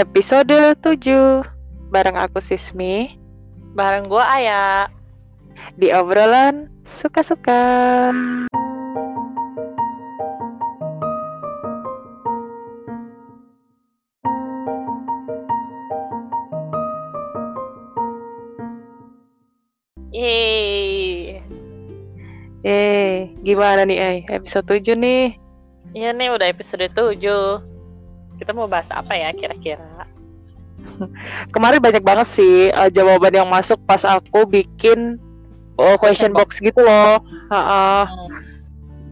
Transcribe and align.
episode 0.00 0.72
7 0.80 1.44
bareng 1.92 2.16
aku 2.16 2.40
Sismi 2.40 3.20
Bareng 3.76 4.08
gua 4.08 4.24
Aya. 4.26 4.88
di 5.76 5.92
obrolan 5.92 6.72
suka-suka. 6.98 8.10
Yeay. 20.10 21.38
Eh, 22.66 23.30
gimana 23.46 23.86
nih, 23.86 23.98
Ay? 24.02 24.16
Episode 24.26 24.82
7 24.82 24.98
nih. 24.98 25.38
Iya 25.94 26.10
nih 26.10 26.34
udah 26.34 26.50
episode 26.50 26.90
7. 26.90 27.69
Kita 28.40 28.56
mau 28.56 28.64
bahas 28.64 28.88
apa 28.88 29.12
ya 29.12 29.28
kira-kira? 29.36 30.08
Kemarin 31.54 31.80
banyak 31.84 32.00
banget 32.00 32.28
sih 32.32 32.72
eh, 32.72 32.90
jawaban 32.90 33.36
yang 33.36 33.48
masuk 33.52 33.76
pas 33.84 34.00
aku 34.00 34.48
bikin 34.48 35.20
oh, 35.76 35.96
question 36.00 36.32
Question 36.32 36.32
box 36.32 36.48
gitu 36.60 36.80
loh. 36.80 37.20
Ha-ha. 37.52 38.08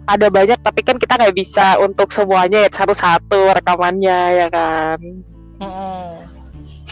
Ada 0.09 0.33
banyak, 0.33 0.65
tapi 0.65 0.81
kan 0.81 0.97
kita 0.97 1.21
nggak 1.21 1.37
bisa 1.37 1.77
untuk 1.85 2.09
semuanya 2.17 2.65
ya 2.65 2.71
satu-satu 2.73 3.53
rekamannya 3.61 4.21
ya 4.41 4.49
kan. 4.49 4.97
Mm-mm. 5.61 6.25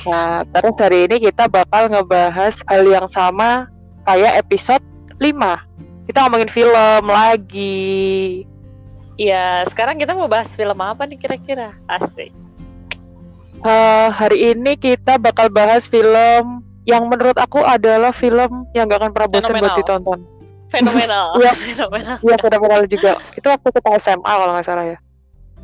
Nah, 0.04 0.44
terus 0.52 0.76
hari 0.76 1.08
ini 1.08 1.16
kita 1.24 1.48
bakal 1.48 1.88
ngebahas 1.88 2.60
hal 2.68 2.84
yang 2.84 3.08
sama 3.08 3.72
kayak 4.04 4.44
episode 4.44 4.84
5. 5.16 5.32
Kita 6.06 6.28
ngomongin 6.28 6.52
film 6.52 7.04
lagi. 7.08 8.44
Iya, 9.16 9.64
sekarang 9.72 9.96
kita 9.96 10.12
mau 10.12 10.28
bahas 10.28 10.52
film 10.52 10.76
apa 10.76 11.08
nih 11.08 11.16
kira-kira? 11.16 11.72
Asik. 11.88 12.32
Eh, 13.64 14.08
hari 14.12 14.52
ini 14.52 14.76
kita 14.76 15.16
bakal 15.16 15.48
bahas 15.48 15.88
film 15.88 16.60
yang 16.84 17.08
menurut 17.08 17.34
aku 17.40 17.64
adalah 17.64 18.12
film 18.12 18.68
yang 18.76 18.86
gak 18.86 19.00
akan 19.00 19.10
pernah 19.16 19.28
bosan 19.32 19.56
buat 19.56 19.76
ditonton. 19.80 20.20
Fenomenal. 20.68 21.26
Iya. 21.40 21.52
Fenomenal. 21.56 22.16
Iya, 22.20 22.36
fenomenal 22.36 22.80
juga. 22.84 23.12
Itu 23.32 23.46
waktu 23.48 23.68
kita 23.72 23.90
SMA 23.98 24.28
kalau 24.28 24.52
nggak 24.52 24.66
salah 24.68 24.84
ya. 24.84 24.98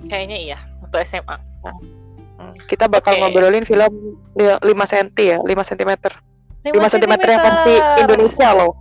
Kayaknya 0.09 0.39
iya, 0.41 0.59
waktu 0.83 0.97
SMA. 1.05 1.37
Hmm, 1.63 2.57
Kita 2.67 2.91
bakal 2.91 3.15
Oke. 3.15 3.21
ngobrolin 3.23 3.63
film 3.69 3.93
li- 4.35 4.61
5 4.67 4.91
cm 4.91 5.09
ya, 5.21 5.39
5 5.45 5.63
cm. 5.63 5.93
5 6.65 6.75
5 6.75 6.93
cm 6.95 7.13
yang 7.23 7.43
versi 7.45 7.75
Indonesia 8.03 8.49
loh. 8.57 8.73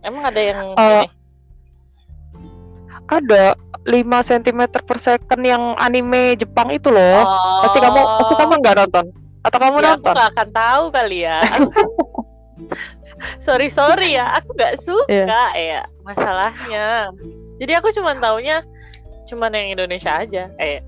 Emang 0.00 0.22
ada 0.24 0.40
yang 0.40 0.58
ini? 0.74 1.08
Ada 3.10 3.58
5 3.84 4.28
cm 4.30 4.60
per 4.86 4.98
second 5.02 5.42
yang 5.42 5.74
anime 5.76 6.38
Jepang 6.38 6.70
itu 6.70 6.88
loh. 6.88 7.26
Oh. 7.26 7.66
Pasti 7.66 7.78
kamu 7.82 8.00
pasti 8.22 8.34
kamu 8.38 8.52
nggak 8.62 8.76
nonton 8.86 9.06
atau 9.40 9.58
kamu 9.58 9.76
Ya, 9.80 9.80
aku 9.80 9.88
nonton? 10.04 10.14
gak 10.14 10.30
akan 10.36 10.48
tahu 10.52 10.84
kali 10.92 11.18
ya. 11.24 11.38
Aku 11.40 11.68
sorry 13.44 13.68
sorry 13.72 14.16
ya, 14.20 14.36
aku 14.36 14.52
gak 14.56 14.76
suka 14.80 15.44
ya 15.56 15.82
masalahnya. 16.04 17.08
Jadi 17.60 17.72
aku 17.76 17.88
cuma 17.92 18.16
taunya 18.16 18.64
cuman 19.28 19.52
yang 19.52 19.76
Indonesia 19.76 20.12
aja. 20.20 20.48
Eh, 20.60 20.80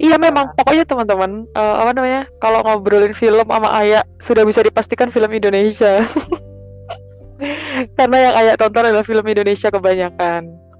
Iya 0.00 0.16
memang 0.16 0.56
pokoknya 0.56 0.88
teman-teman 0.88 1.44
eh, 1.52 1.74
apa 1.76 1.92
namanya 1.92 2.24
kalau 2.40 2.64
ngobrolin 2.64 3.12
film 3.12 3.44
sama 3.44 3.68
Ayah 3.84 4.00
sudah 4.24 4.48
bisa 4.48 4.64
dipastikan 4.64 5.12
film 5.12 5.28
Indonesia. 5.30 6.02
Karena 7.98 8.16
yang 8.30 8.34
Ayah 8.36 8.54
tonton 8.60 8.84
adalah 8.90 9.06
film 9.06 9.24
Indonesia 9.26 9.68
kebanyakan. 9.72 10.70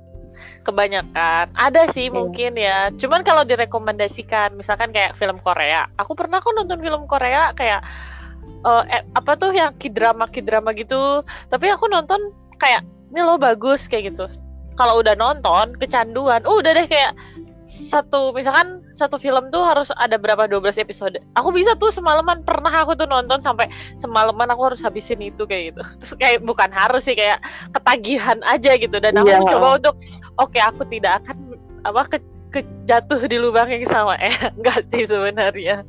kebanyakan 0.60 1.56
ada 1.56 1.88
sih 1.88 2.12
Iya. 2.12 2.14
mungkin 2.20 2.52
ya. 2.52 2.92
Cuman 3.00 3.24
kalau 3.24 3.48
direkomendasikan, 3.48 4.52
misalkan 4.52 4.92
kayak 4.92 5.16
film 5.16 5.40
Korea, 5.40 5.88
aku 5.96 6.12
pernah 6.12 6.36
kok 6.36 6.52
nonton 6.52 6.84
film 6.84 7.08
Korea 7.08 7.56
kayak 7.56 7.80
eh, 8.60 8.84
eh, 8.92 9.02
apa 9.16 9.40
tuh 9.40 9.56
yang 9.56 9.72
kidrama 9.80 10.28
kidrama 10.28 10.76
gitu. 10.76 11.24
Tapi 11.48 11.66
aku 11.72 11.88
nonton 11.88 12.20
kayak 12.60 12.84
ini 13.10 13.20
loh 13.24 13.40
bagus 13.40 13.88
kayak 13.88 14.12
gitu. 14.12 14.28
Kalau 14.76 15.00
udah 15.00 15.16
nonton 15.16 15.80
kecanduan, 15.80 16.44
uh, 16.44 16.56
udah 16.60 16.76
deh 16.76 16.86
kayak 16.88 17.16
satu 17.64 18.32
misalkan 18.36 18.79
satu 18.90 19.16
film 19.16 19.48
tuh 19.48 19.62
harus 19.62 19.88
ada 19.94 20.14
berapa 20.14 20.44
12 20.44 20.78
episode. 20.78 21.16
Aku 21.34 21.50
bisa 21.50 21.74
tuh 21.74 21.88
semalaman 21.88 22.42
pernah 22.42 22.70
aku 22.72 22.94
tuh 22.94 23.06
nonton 23.06 23.38
sampai 23.38 23.66
semalaman 23.94 24.50
aku 24.50 24.72
harus 24.72 24.80
habisin 24.80 25.22
itu 25.22 25.44
kayak 25.44 25.74
gitu. 25.74 25.82
Terus 26.00 26.12
kayak 26.18 26.38
bukan 26.42 26.70
harus 26.70 27.06
sih 27.06 27.14
kayak 27.14 27.38
ketagihan 27.70 28.38
aja 28.44 28.74
gitu 28.74 28.96
dan 28.98 29.14
aku 29.14 29.28
Iya. 29.28 29.38
mencoba 29.40 29.68
untuk 29.78 29.94
oke 30.36 30.58
aku 30.58 30.82
tidak 30.90 31.22
akan 31.22 31.36
apa 31.80 32.00
ke, 32.06 32.18
ke- 32.50 32.70
jatuh 32.84 33.20
di 33.24 33.38
lubang 33.38 33.70
yang 33.70 33.86
sama 33.86 34.18
eh 34.18 34.34
enggak 34.58 34.82
sih 34.90 35.06
sebenarnya. 35.06 35.86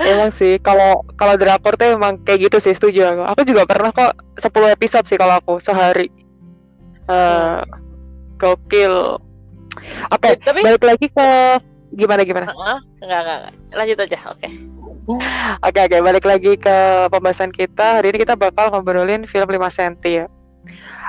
Emang 0.00 0.32
sih 0.32 0.56
kalau 0.58 1.04
kalau 1.14 1.36
drakor 1.36 1.76
tuh 1.76 1.94
emang 1.94 2.16
kayak 2.24 2.48
gitu 2.48 2.56
sih 2.58 2.74
setuju 2.74 3.12
aku. 3.12 3.22
Aku 3.30 3.40
juga 3.44 3.62
pernah 3.64 3.92
kok 3.92 4.16
10 4.40 4.48
episode 4.72 5.04
sih 5.04 5.14
kalau 5.14 5.38
aku 5.38 5.60
sehari. 5.60 6.08
Eh 7.06 7.60
gokil. 8.34 9.20
Oke, 10.08 10.38
Tapi 10.38 10.60
balik 10.62 10.82
lagi 10.82 11.06
ke 11.10 11.28
gimana 11.94 12.20
gimana? 12.26 12.46
Enggak, 12.50 12.80
enggak 13.00 13.20
enggak 13.22 13.40
lanjut 13.74 13.98
aja 14.04 14.18
oke. 14.30 14.48
Oke 15.68 15.78
oke 15.84 15.96
balik 16.00 16.24
lagi 16.24 16.52
ke 16.56 16.76
pembahasan 17.12 17.52
kita 17.52 18.00
hari 18.00 18.14
ini 18.14 18.24
kita 18.24 18.34
bakal 18.34 18.72
ngobrolin 18.72 19.28
film 19.28 19.48
5 19.48 19.76
cm 19.76 19.94
ya. 20.04 20.24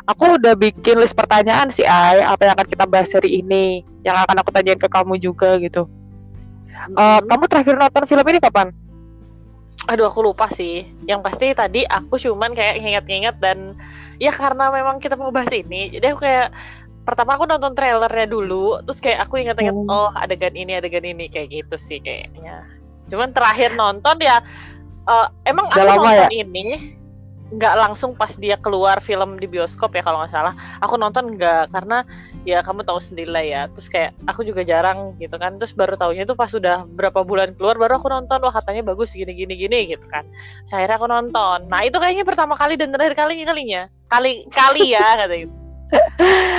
Aku 0.05 0.37
udah 0.37 0.53
bikin 0.53 1.01
list 1.01 1.17
pertanyaan 1.17 1.71
sih 1.73 1.87
Ay 1.87 2.21
apa 2.21 2.45
yang 2.45 2.53
akan 2.59 2.67
kita 2.69 2.85
bahas 2.85 3.09
hari 3.09 3.41
ini 3.41 3.81
yang 4.05 4.13
akan 4.13 4.43
aku 4.43 4.53
tanyain 4.53 4.77
ke 4.77 4.85
kamu 4.85 5.17
juga 5.17 5.57
gitu. 5.57 5.89
Hmm. 6.75 7.23
kamu 7.25 7.49
terakhir 7.49 7.75
nonton 7.79 8.03
film 8.05 8.25
ini 8.29 8.37
kapan? 8.37 8.69
Aduh 9.89 10.09
aku 10.09 10.21
lupa 10.21 10.49
sih. 10.51 10.85
Yang 11.05 11.21
pasti 11.25 11.45
tadi 11.55 11.81
aku 11.87 12.19
cuman 12.19 12.53
kayak 12.53 12.83
nginget-nginget 12.83 13.35
dan 13.41 13.73
ya 14.21 14.29
karena 14.33 14.69
memang 14.69 14.97
kita 15.01 15.19
mau 15.19 15.29
bahas 15.29 15.51
ini, 15.51 15.91
jadi 15.91 16.15
aku 16.15 16.23
kayak 16.23 16.49
pertama 17.05 17.37
aku 17.37 17.45
nonton 17.45 17.77
trailernya 17.77 18.27
dulu, 18.27 18.81
terus 18.81 18.99
kayak 18.99 19.29
aku 19.29 19.39
inget-inget 19.39 19.77
Hmm. 19.77 19.87
oh 19.87 20.09
adegan 20.17 20.57
ini 20.57 20.75
adegan 20.75 21.05
ini 21.05 21.29
kayak 21.29 21.53
gitu 21.53 21.75
sih 21.77 22.01
kayaknya. 22.01 22.65
Cuman 23.07 23.31
terakhir 23.31 23.77
nonton 23.77 24.17
ya 24.19 24.41
eh, 25.05 25.27
emang 25.45 25.69
Udah 25.69 25.77
aku 25.77 25.85
lama 25.85 26.05
nonton 26.09 26.33
ini 26.33 26.97
nggak 27.53 27.77
langsung 27.77 28.17
pas 28.17 28.33
dia 28.41 28.57
keluar 28.57 28.97
film 28.97 29.37
di 29.37 29.45
bioskop 29.45 29.93
ya 29.93 30.01
kalau 30.01 30.25
nggak 30.25 30.33
salah. 30.33 30.53
Aku 30.81 30.97
nonton 30.97 31.37
nggak 31.37 31.69
karena 31.69 32.01
ya 32.41 32.65
kamu 32.65 32.81
tahu 32.81 32.97
sendiri 32.97 33.29
lah 33.29 33.45
ya. 33.45 33.61
Terus 33.69 33.87
kayak 33.87 34.11
aku 34.25 34.41
juga 34.41 34.65
jarang 34.65 35.13
gitu 35.21 35.37
kan. 35.37 35.61
Terus 35.61 35.77
baru 35.77 35.93
tahunya 35.93 36.25
itu 36.25 36.33
pas 36.33 36.49
sudah 36.49 36.89
berapa 36.97 37.21
bulan 37.21 37.53
keluar 37.53 37.77
baru 37.77 38.01
aku 38.01 38.09
nonton 38.09 38.41
wah 38.41 38.53
katanya 38.53 38.81
bagus 38.81 39.13
gini 39.13 39.29
gini 39.37 39.53
gini 39.53 39.93
gitu 39.93 40.09
kan. 40.09 40.25
Saya 40.65 40.89
akhirnya 40.89 40.97
aku 40.97 41.07
nonton. 41.07 41.59
Nah 41.69 41.85
itu 41.85 42.01
kayaknya 42.01 42.25
pertama 42.25 42.57
kali 42.57 42.81
dan 42.81 42.89
terakhir 42.89 43.13
kali 43.13 43.45
kalinya. 43.45 43.85
Kali 44.09 44.49
kali 44.49 44.97
ya 44.97 45.05
kata 45.21 45.37
gitu. 45.37 45.64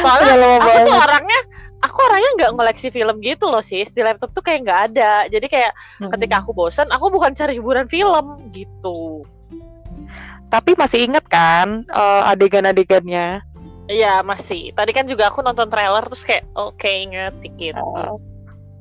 Soalnya 0.01 0.35
lama 0.35 0.57
aku 0.57 0.69
tuh 0.79 0.85
banget. 0.87 1.03
orangnya 1.03 1.41
aku 1.79 1.99
orangnya 2.01 2.31
nggak 2.37 2.53
ngoleksi 2.53 2.89
film 2.89 3.17
gitu 3.21 3.47
loh 3.47 3.61
sis 3.61 3.91
di 3.91 4.01
laptop 4.01 4.31
tuh 4.31 4.41
kayak 4.41 4.63
nggak 4.63 4.81
ada 4.91 5.13
jadi 5.29 5.47
kayak 5.47 5.73
Hmm. 5.99 6.11
ketika 6.11 6.41
aku 6.41 6.51
bosan 6.51 6.89
aku 6.89 7.09
bukan 7.09 7.33
cari 7.33 7.55
hiburan 7.55 7.87
film 7.87 8.27
gitu 8.51 9.23
Tapi 10.47 10.73
masih 10.73 11.05
inget 11.05 11.27
kan 11.27 11.83
eh, 11.85 12.23
adegan-adegannya? 12.25 13.43
Iya 13.87 14.19
masih. 14.21 14.71
Tadi 14.73 14.91
kan 14.91 15.05
juga 15.05 15.27
aku 15.27 15.43
nonton 15.43 15.67
trailer 15.67 16.03
terus 16.05 16.23
kayak 16.23 16.47
oke 16.53 16.87
inget 16.87 17.35
dikit. 17.41 17.75
Eh, 17.75 18.15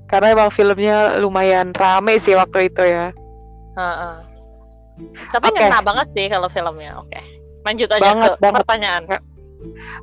karena 0.05 0.27
emang 0.31 0.49
filmnya 0.49 1.17
lumayan 1.17 1.69
rame 1.71 2.17
sih 2.17 2.33
waktu 2.33 2.69
itu 2.69 2.81
ya. 2.81 3.09
Heeh. 3.75 4.15
Tapi 5.27 5.45
Oke. 5.47 5.57
ngena 5.59 5.81
banget 5.81 6.07
sih 6.09 6.25
kalau 6.25 6.47
filmnya. 6.47 6.97
Oke. 6.97 7.17
Lanjut 7.61 7.89
aja 7.91 8.01
Banget, 8.03 8.31
ke 8.31 8.39
banget. 8.39 8.59
pertanyaan. 8.61 9.03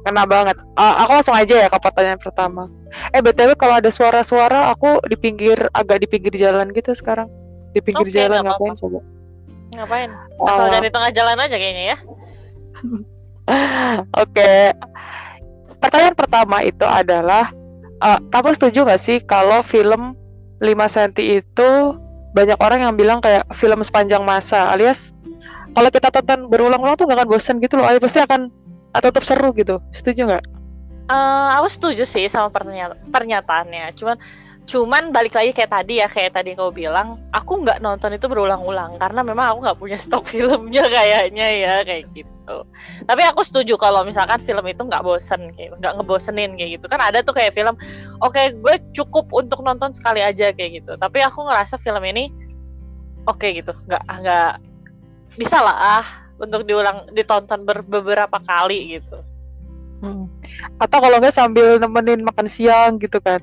Kena 0.04 0.24
banget. 0.26 0.56
Eh, 0.58 0.94
aku 1.04 1.10
langsung 1.18 1.36
aja 1.36 1.54
ya 1.54 1.68
ke 1.68 1.78
pertanyaan 1.78 2.20
pertama. 2.20 2.68
Eh 3.14 3.20
btw 3.24 3.56
kalau 3.56 3.78
ada 3.78 3.90
suara-suara 3.90 4.72
aku 4.72 5.00
di 5.08 5.16
pinggir 5.16 5.56
agak 5.72 6.02
di 6.02 6.08
pinggir 6.10 6.34
jalan 6.36 6.70
gitu 6.72 6.92
sekarang. 6.92 7.28
Di 7.72 7.80
pinggir 7.80 8.08
Oke, 8.08 8.14
jalan 8.14 8.44
nggak 8.44 8.56
ngapain 8.58 8.74
coba? 8.76 9.00
Ngapain? 9.72 10.10
Asal 10.44 10.66
Eh, 10.68 10.72
dari 10.76 10.88
tengah 10.92 11.10
jalan 11.14 11.36
aja 11.40 11.56
kayaknya 11.56 11.84
ya. 11.84 11.96
Oke. 14.22 14.52
Pertanyaan 15.82 16.16
pertama 16.16 16.56
itu 16.62 16.86
adalah 16.86 17.50
eh, 18.02 18.18
kamu 18.28 18.48
setuju 18.54 18.86
gak 18.86 19.02
sih 19.02 19.18
kalau 19.24 19.64
film 19.64 20.14
5 20.62 20.68
cm 20.94 21.42
itu 21.42 21.70
banyak 22.32 22.58
orang 22.62 22.86
yang 22.86 22.94
bilang 22.94 23.18
kayak 23.18 23.44
film 23.52 23.82
sepanjang 23.84 24.22
masa 24.24 24.72
alias 24.72 25.12
kalau 25.72 25.88
kita 25.88 26.08
tonton 26.12 26.52
berulang-ulang 26.52 26.96
tuh 27.00 27.08
gak 27.08 27.18
akan 27.24 27.28
bosan 27.28 27.56
gitu 27.64 27.80
loh, 27.80 27.88
alias 27.88 28.04
pasti 28.04 28.20
akan 28.20 28.48
ah, 28.48 28.52
tetap 29.00 29.24
seru 29.24 29.56
gitu. 29.56 29.80
Setuju 29.96 30.28
nggak? 30.28 30.44
Eh, 31.08 31.48
aku 31.56 31.66
setuju 31.72 32.04
sih 32.04 32.28
sama 32.28 32.52
pertanya- 32.52 32.98
pernyataannya. 33.08 33.96
Cuman 33.96 34.16
Cuman 34.62 35.10
balik 35.10 35.34
lagi 35.34 35.50
kayak 35.50 35.74
tadi 35.74 35.98
ya, 35.98 36.06
kayak 36.06 36.38
tadi 36.38 36.54
kau 36.54 36.70
bilang, 36.70 37.18
aku 37.34 37.66
nggak 37.66 37.82
nonton 37.82 38.14
itu 38.14 38.30
berulang-ulang 38.30 38.94
karena 38.94 39.26
memang 39.26 39.50
aku 39.50 39.58
nggak 39.66 39.78
punya 39.82 39.98
stok 40.04 40.22
filmnya 40.22 40.86
kayaknya 40.86 41.46
ya 41.50 41.74
kayak 41.82 42.06
gitu. 42.14 42.56
Tapi 43.02 43.22
aku 43.26 43.42
setuju 43.42 43.74
kalau 43.74 44.06
misalkan 44.06 44.38
film 44.38 44.62
itu 44.70 44.86
nggak 44.86 45.02
bosen, 45.02 45.50
kayak 45.58 45.74
nggak 45.82 45.92
ngebosenin 45.98 46.54
kayak 46.54 46.78
gitu. 46.78 46.86
Kan 46.86 47.02
ada 47.02 47.26
tuh 47.26 47.34
kayak 47.34 47.50
film, 47.50 47.74
oke 48.22 48.38
okay, 48.38 48.54
gue 48.54 48.74
cukup 48.94 49.26
untuk 49.34 49.66
nonton 49.66 49.90
sekali 49.90 50.22
aja 50.22 50.54
kayak 50.54 50.82
gitu. 50.82 50.94
Tapi 50.94 51.18
aku 51.26 51.42
ngerasa 51.42 51.82
film 51.82 52.02
ini 52.06 52.30
oke 53.26 53.42
okay 53.42 53.58
gitu, 53.58 53.74
nggak 53.90 54.02
nggak 54.06 54.62
bisa 55.42 55.58
lah 55.58 55.98
ah 55.98 56.06
untuk 56.42 56.66
diulang 56.66 57.06
ditonton 57.14 57.62
ber, 57.62 57.86
beberapa 57.86 58.42
kali 58.42 58.98
gitu. 58.98 59.22
Hmm. 60.02 60.26
Atau 60.82 60.98
kalau 60.98 61.22
nggak 61.22 61.38
sambil 61.38 61.78
nemenin 61.78 62.26
makan 62.26 62.50
siang 62.50 62.98
gitu 62.98 63.22
kan? 63.22 63.38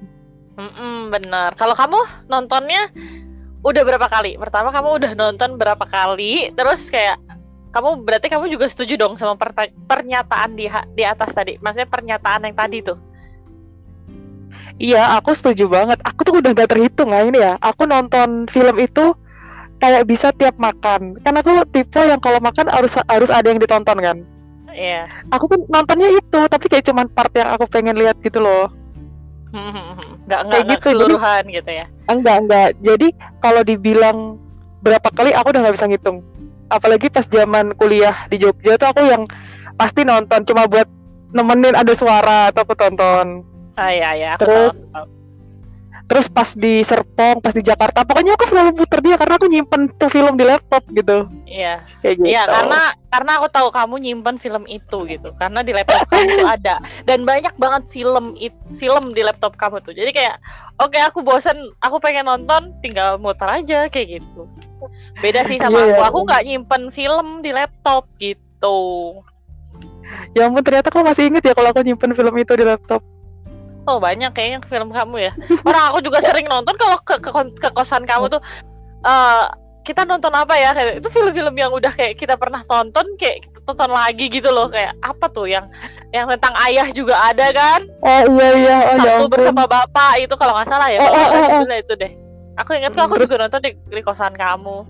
Mm-mm, 0.60 1.07
bener. 1.07 1.56
Kalau 1.56 1.72
kamu 1.72 2.28
nontonnya 2.28 2.92
udah 3.63 3.84
berapa 3.88 4.12
kali? 4.12 4.36
Pertama 4.36 4.75
kamu 4.75 4.90
udah 5.00 5.12
nonton 5.16 5.56
berapa 5.56 5.88
kali? 5.88 6.51
Terus 6.51 6.92
kayak 6.92 7.16
kamu 7.72 8.04
berarti 8.04 8.28
kamu 8.28 8.51
juga 8.51 8.68
setuju 8.68 9.00
dong 9.00 9.16
sama 9.16 9.40
pernyataan 9.88 10.60
di 10.60 10.68
di 11.00 11.04
atas 11.07 11.31
tadi? 11.31 11.56
Maksudnya 11.63 11.88
pernyataan 11.88 12.51
yang 12.51 12.56
tadi 12.60 12.84
tuh? 12.84 13.00
Iya, 14.80 15.19
aku 15.19 15.36
setuju 15.36 15.68
banget. 15.68 16.00
Aku 16.07 16.24
tuh 16.24 16.40
udah 16.40 16.56
gak 16.56 16.72
terhitung 16.72 17.12
ya 17.12 17.24
ini 17.28 17.40
ya. 17.40 17.60
Aku 17.60 17.84
nonton 17.84 18.48
film 18.48 18.80
itu 18.80 19.12
kayak 19.80 20.04
bisa 20.06 20.30
tiap 20.36 20.56
makan. 20.60 21.18
Karena 21.24 21.40
aku 21.42 21.64
tipe 21.72 22.02
yang 22.04 22.20
kalau 22.20 22.40
makan 22.44 22.68
harus 22.70 22.94
harus 23.08 23.31
ada 23.31 23.48
yang 23.50 23.60
ditonton 23.60 23.98
kan. 24.00 24.18
Iya. 24.70 25.08
Yeah. 25.10 25.34
Aku 25.34 25.50
tuh 25.50 25.66
nontonnya 25.72 26.14
itu, 26.14 26.40
tapi 26.46 26.66
kayak 26.70 26.86
cuman 26.86 27.10
part 27.10 27.34
yang 27.34 27.50
aku 27.50 27.66
pengen 27.66 27.98
lihat 27.98 28.20
gitu 28.22 28.44
loh. 28.44 28.70
Nggak 30.30 30.42
nggak 30.46 30.62
gitu, 30.62 30.94
keseluruhan 30.94 31.42
jadi, 31.50 31.58
gitu 31.58 31.72
ya? 31.74 31.86
Enggak 32.06 32.38
enggak. 32.46 32.70
Jadi 32.86 33.08
kalau 33.42 33.62
dibilang 33.66 34.38
berapa 34.86 35.10
kali 35.10 35.34
aku 35.34 35.50
udah 35.50 35.62
nggak 35.66 35.76
bisa 35.76 35.90
ngitung. 35.90 36.22
Apalagi 36.70 37.10
pas 37.10 37.25
zaman 37.25 37.74
kuliah 37.74 38.14
di 38.30 38.38
Jogja 38.38 38.78
tuh 38.78 38.94
aku 38.94 39.10
yang 39.10 39.25
pasti 39.74 40.06
nonton 40.06 40.46
cuma 40.46 40.70
buat 40.70 40.86
nemenin 41.34 41.74
ada 41.74 41.98
suara 41.98 42.54
atau 42.54 42.62
aku 42.62 42.78
tonton. 42.78 43.42
Ah 43.74 43.90
iya 43.90 44.14
iya. 44.14 44.30
Aku 44.38 44.46
Terus 44.46 44.78
tahu, 44.78 44.94
tahu 44.94 45.19
terus 46.10 46.26
pas 46.26 46.50
di 46.58 46.82
Serpong 46.82 47.38
pas 47.38 47.54
di 47.54 47.62
Jakarta 47.62 48.02
pokoknya 48.02 48.34
aku 48.34 48.50
selalu 48.50 48.82
puter 48.82 49.00
dia 49.06 49.16
karena 49.22 49.38
aku 49.38 49.46
nyimpen 49.46 49.94
tuh 49.94 50.10
film 50.10 50.34
di 50.42 50.46
laptop 50.50 50.82
gitu. 50.90 51.30
Iya. 51.46 51.86
Kayak 52.02 52.16
gitu. 52.18 52.26
Iya 52.34 52.44
karena 52.50 52.82
karena 53.14 53.32
aku 53.38 53.48
tahu 53.54 53.70
kamu 53.70 53.96
nyimpen 54.02 54.36
film 54.42 54.66
itu 54.66 55.06
gitu. 55.06 55.30
Karena 55.38 55.62
di 55.62 55.70
laptop 55.70 56.10
kamu 56.10 56.50
ada. 56.58 56.82
Dan 57.06 57.30
banyak 57.30 57.54
banget 57.62 57.84
film 57.94 58.34
it, 58.42 58.58
film 58.74 59.14
di 59.14 59.22
laptop 59.22 59.54
kamu 59.54 59.86
tuh. 59.86 59.94
Jadi 59.94 60.10
kayak 60.10 60.42
oke 60.82 60.98
okay, 60.98 61.02
aku 61.06 61.22
bosan 61.22 61.62
aku 61.86 62.02
pengen 62.02 62.26
nonton 62.26 62.74
tinggal 62.82 63.22
muter 63.22 63.46
aja 63.46 63.86
kayak 63.86 64.18
gitu. 64.18 64.50
Beda 65.22 65.46
sih 65.46 65.62
sama 65.62 65.94
yeah, 65.94 66.02
aku. 66.10 66.26
aku 66.26 66.34
nggak 66.34 66.44
nyimpen 66.50 66.84
film 66.90 67.46
di 67.46 67.54
laptop 67.54 68.10
gitu. 68.18 68.78
Ya 70.34 70.50
ampun 70.50 70.66
ternyata 70.66 70.90
aku 70.90 71.06
masih 71.06 71.30
inget 71.30 71.46
ya 71.46 71.54
kalau 71.54 71.70
aku 71.70 71.86
nyimpen 71.86 72.18
film 72.18 72.34
itu 72.34 72.58
di 72.58 72.66
laptop 72.66 73.06
Oh 73.89 73.97
banyak 73.97 74.30
kayaknya 74.38 74.62
film 74.69 74.94
kamu 74.94 75.18
ya. 75.30 75.33
Orang 75.65 75.83
aku 75.89 76.06
juga 76.06 76.21
sering 76.21 76.45
nonton 76.45 76.77
kalau 76.77 77.01
ke, 77.01 77.18
ke, 77.18 77.30
ke 77.57 77.69
kosan 77.74 78.06
kamu 78.06 78.30
tuh 78.30 78.41
uh, 79.01 79.50
kita 79.89 80.06
nonton 80.06 80.30
apa 80.38 80.53
ya 80.53 80.69
kayak 80.77 81.01
itu 81.01 81.09
film-film 81.09 81.56
yang 81.57 81.74
udah 81.74 81.89
kayak 81.89 82.13
kita 82.13 82.38
pernah 82.38 82.62
tonton 82.69 83.18
kayak 83.18 83.50
kita 83.50 83.59
tonton 83.65 83.89
lagi 83.89 84.30
gitu 84.30 84.53
loh 84.53 84.69
kayak 84.69 84.94
apa 85.01 85.25
tuh 85.33 85.50
yang 85.50 85.65
yang 86.13 86.30
tentang 86.30 86.53
ayah 86.69 86.86
juga 86.94 87.18
ada 87.18 87.50
kan? 87.50 87.89
Oh 88.06 88.21
iya 88.38 88.50
iya. 88.53 88.77
Oh, 88.77 88.95
ya 89.01 89.13
Satu 89.18 89.25
ya 89.25 89.33
bersama 89.33 89.63
bapak 89.65 90.21
itu 90.21 90.36
kalau 90.38 90.53
nggak 90.53 90.69
salah 90.69 90.94
ya. 90.94 91.01
Oh, 91.01 91.09
oh, 91.09 91.25
oh, 91.25 91.65
oh. 91.65 91.74
itu 91.74 91.94
deh. 91.97 92.12
Aku 92.62 92.77
ingat 92.77 92.94
hmm, 92.94 93.01
aku 93.01 93.18
terus... 93.18 93.33
juga 93.33 93.50
nonton 93.50 93.62
di, 93.65 93.71
di 93.74 94.01
kosan 94.06 94.38
kamu. 94.38 94.86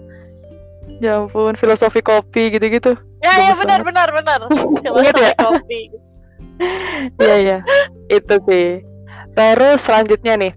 Ya 1.00 1.22
ampun, 1.22 1.56
filosofi 1.56 2.04
kopi 2.04 2.52
gitu-gitu. 2.52 2.98
Ya, 3.24 3.40
ya 3.40 3.54
benar 3.56 3.88
benar 3.88 4.12
benar. 4.20 4.40
Filosofi 4.84 5.24
ya? 5.24 5.36
kopi. 5.40 5.82
Iya 7.24 7.36
iya. 7.40 7.58
Itu 8.12 8.36
sih. 8.44 8.84
Terus 9.40 9.80
selanjutnya 9.88 10.36
nih 10.36 10.52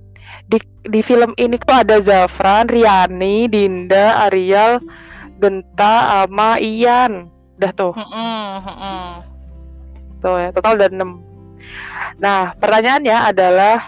di 0.51 0.59
di 0.91 1.01
film 1.07 1.39
ini 1.39 1.55
tuh 1.55 1.71
ada 1.71 2.03
Zafran, 2.03 2.67
Riani, 2.67 3.47
Dinda, 3.47 4.27
Ariel, 4.27 4.83
Genta, 5.39 6.27
sama 6.27 6.59
Ian. 6.59 7.31
Udah 7.63 7.73
tuh. 7.79 7.95
Tuh 10.19 10.35
ya, 10.35 10.49
total 10.51 10.83
udah 10.83 10.89
6. 10.91 10.99
Nah, 12.19 12.59
pertanyaannya 12.59 13.17
adalah 13.31 13.87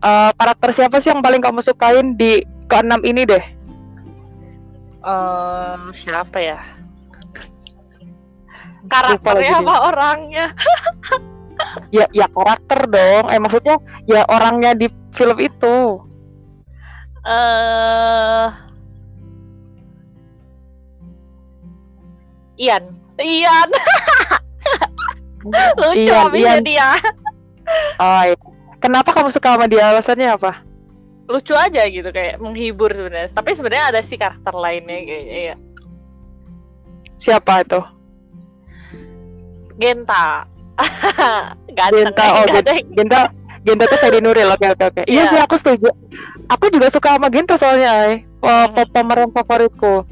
uh, 0.00 0.32
karakter 0.32 0.70
siapa 0.72 1.04
sih 1.04 1.12
yang 1.12 1.20
paling 1.20 1.44
kamu 1.44 1.60
sukain 1.60 2.16
di 2.16 2.40
keenam 2.64 3.04
ini 3.04 3.28
deh? 3.28 3.44
Um, 5.04 5.92
siapa 5.92 6.40
ya? 6.40 6.60
Karakternya 8.88 9.60
apa 9.60 9.74
orangnya? 9.92 10.46
ya 11.94 12.06
ya 12.10 12.26
karakter 12.30 12.86
dong. 12.90 13.24
Eh 13.30 13.38
maksudnya 13.38 13.76
ya 14.06 14.24
orangnya 14.26 14.74
di 14.74 14.86
film 15.14 15.38
itu. 15.38 15.76
Eh 17.24 17.30
uh... 17.30 18.48
Ian. 22.60 22.84
Ian. 23.16 23.68
Lucu 25.80 26.12
Ian, 26.12 26.32
Ian. 26.36 26.60
dia. 26.60 26.92
Oh, 27.96 28.22
iya. 28.28 28.36
kenapa 28.84 29.16
kamu 29.16 29.32
suka 29.32 29.56
sama 29.56 29.64
dia? 29.64 29.88
Alasannya 29.88 30.28
apa? 30.36 30.60
Lucu 31.30 31.56
aja 31.56 31.86
gitu 31.88 32.12
kayak 32.12 32.36
menghibur 32.36 32.92
sebenarnya. 32.92 33.32
Tapi 33.32 33.56
sebenarnya 33.56 33.96
ada 33.96 34.00
sih 34.04 34.20
karakter 34.20 34.52
lainnya 34.52 34.98
kayak 35.08 35.24
iya. 35.24 35.56
Siapa 37.16 37.64
itu? 37.64 37.80
Genta 39.80 40.44
Genta, 41.74 42.24
oh 42.36 42.44
Genta, 42.48 42.72
Genta, 42.94 43.20
Genta 43.60 43.84
tuh 43.86 43.98
Ferry 44.00 44.20
Nuril, 44.24 44.48
oke 44.50 44.66
oke 44.76 44.84
oke. 44.94 45.02
Iya 45.04 45.26
yeah. 45.26 45.30
sih 45.30 45.40
aku 45.40 45.54
setuju. 45.60 45.88
Aku 46.50 46.72
juga 46.72 46.88
suka 46.88 47.16
sama 47.16 47.28
Genta 47.28 47.54
soalnya. 47.60 48.24
Oh, 48.40 48.48
hmm. 48.48 48.88
pemeran 48.90 49.30
favoritku. 49.30 50.08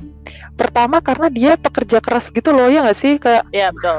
Pertama 0.59 1.01
karena 1.01 1.33
dia 1.33 1.53
pekerja 1.57 1.99
keras 2.05 2.29
gitu 2.29 2.53
loh, 2.53 2.69
ya 2.69 2.85
nggak 2.85 2.99
sih 2.99 3.17
kayak. 3.17 3.49
Iya 3.51 3.73
betul. 3.73 3.99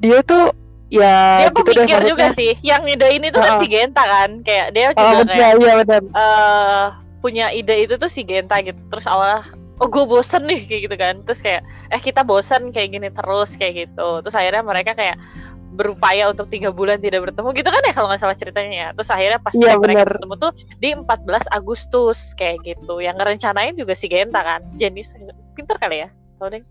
Dia 0.00 0.18
tuh 0.22 0.44
ya 0.86 1.42
dia 1.42 1.50
gitu 1.50 1.66
pemikir 1.66 1.98
deh, 1.98 2.08
juga 2.14 2.26
sih 2.30 2.54
yang 2.62 2.86
ide 2.86 3.08
ini 3.10 3.34
tuh 3.34 3.42
uh, 3.42 3.44
kan 3.44 3.52
si 3.58 3.66
Genta 3.66 4.06
kan 4.06 4.30
kayak 4.46 4.70
dia 4.70 4.94
juga 4.94 5.02
oh, 5.02 5.26
kayak 5.26 5.52
iya, 5.58 5.72
benar. 5.82 6.02
Uh, 6.14 6.84
punya 7.18 7.50
ide 7.50 7.74
itu 7.82 7.98
tuh 7.98 8.06
si 8.06 8.22
Genta 8.22 8.62
gitu 8.62 8.78
terus 8.86 9.02
awalnya 9.10 9.42
oh 9.82 9.88
gue 9.90 10.04
bosen 10.06 10.46
nih 10.46 10.62
kayak 10.64 10.80
gitu 10.88 10.96
kan 10.96 11.14
terus 11.26 11.40
kayak 11.42 11.66
eh 11.90 12.00
kita 12.00 12.22
bosen 12.22 12.70
kayak 12.72 12.96
gini 12.96 13.08
terus 13.10 13.58
kayak 13.58 13.86
gitu 13.86 14.08
terus 14.22 14.36
akhirnya 14.38 14.62
mereka 14.62 14.94
kayak 14.94 15.18
berupaya 15.76 16.32
untuk 16.32 16.48
tiga 16.48 16.72
bulan 16.72 16.96
tidak 16.96 17.28
bertemu 17.28 17.52
gitu 17.52 17.68
kan 17.68 17.82
ya 17.84 17.92
kalau 17.92 18.08
nggak 18.08 18.22
salah 18.24 18.36
ceritanya 18.36 18.72
ya. 18.72 18.88
Terus 18.96 19.10
akhirnya 19.12 19.38
pas 19.38 19.52
ya, 19.52 19.76
mereka 19.76 20.08
bertemu 20.08 20.34
tuh 20.40 20.52
di 20.80 20.88
14 20.96 21.52
Agustus 21.52 22.32
kayak 22.34 22.64
gitu. 22.64 23.04
Yang 23.04 23.16
ngerencanain 23.20 23.74
juga 23.76 23.92
si 23.92 24.08
Genta 24.08 24.40
kan 24.40 24.64
jenis 24.80 25.12
pinter 25.52 25.76
kali 25.76 26.08
ya 26.08 26.08
tau 26.40 26.48
deh. 26.48 26.64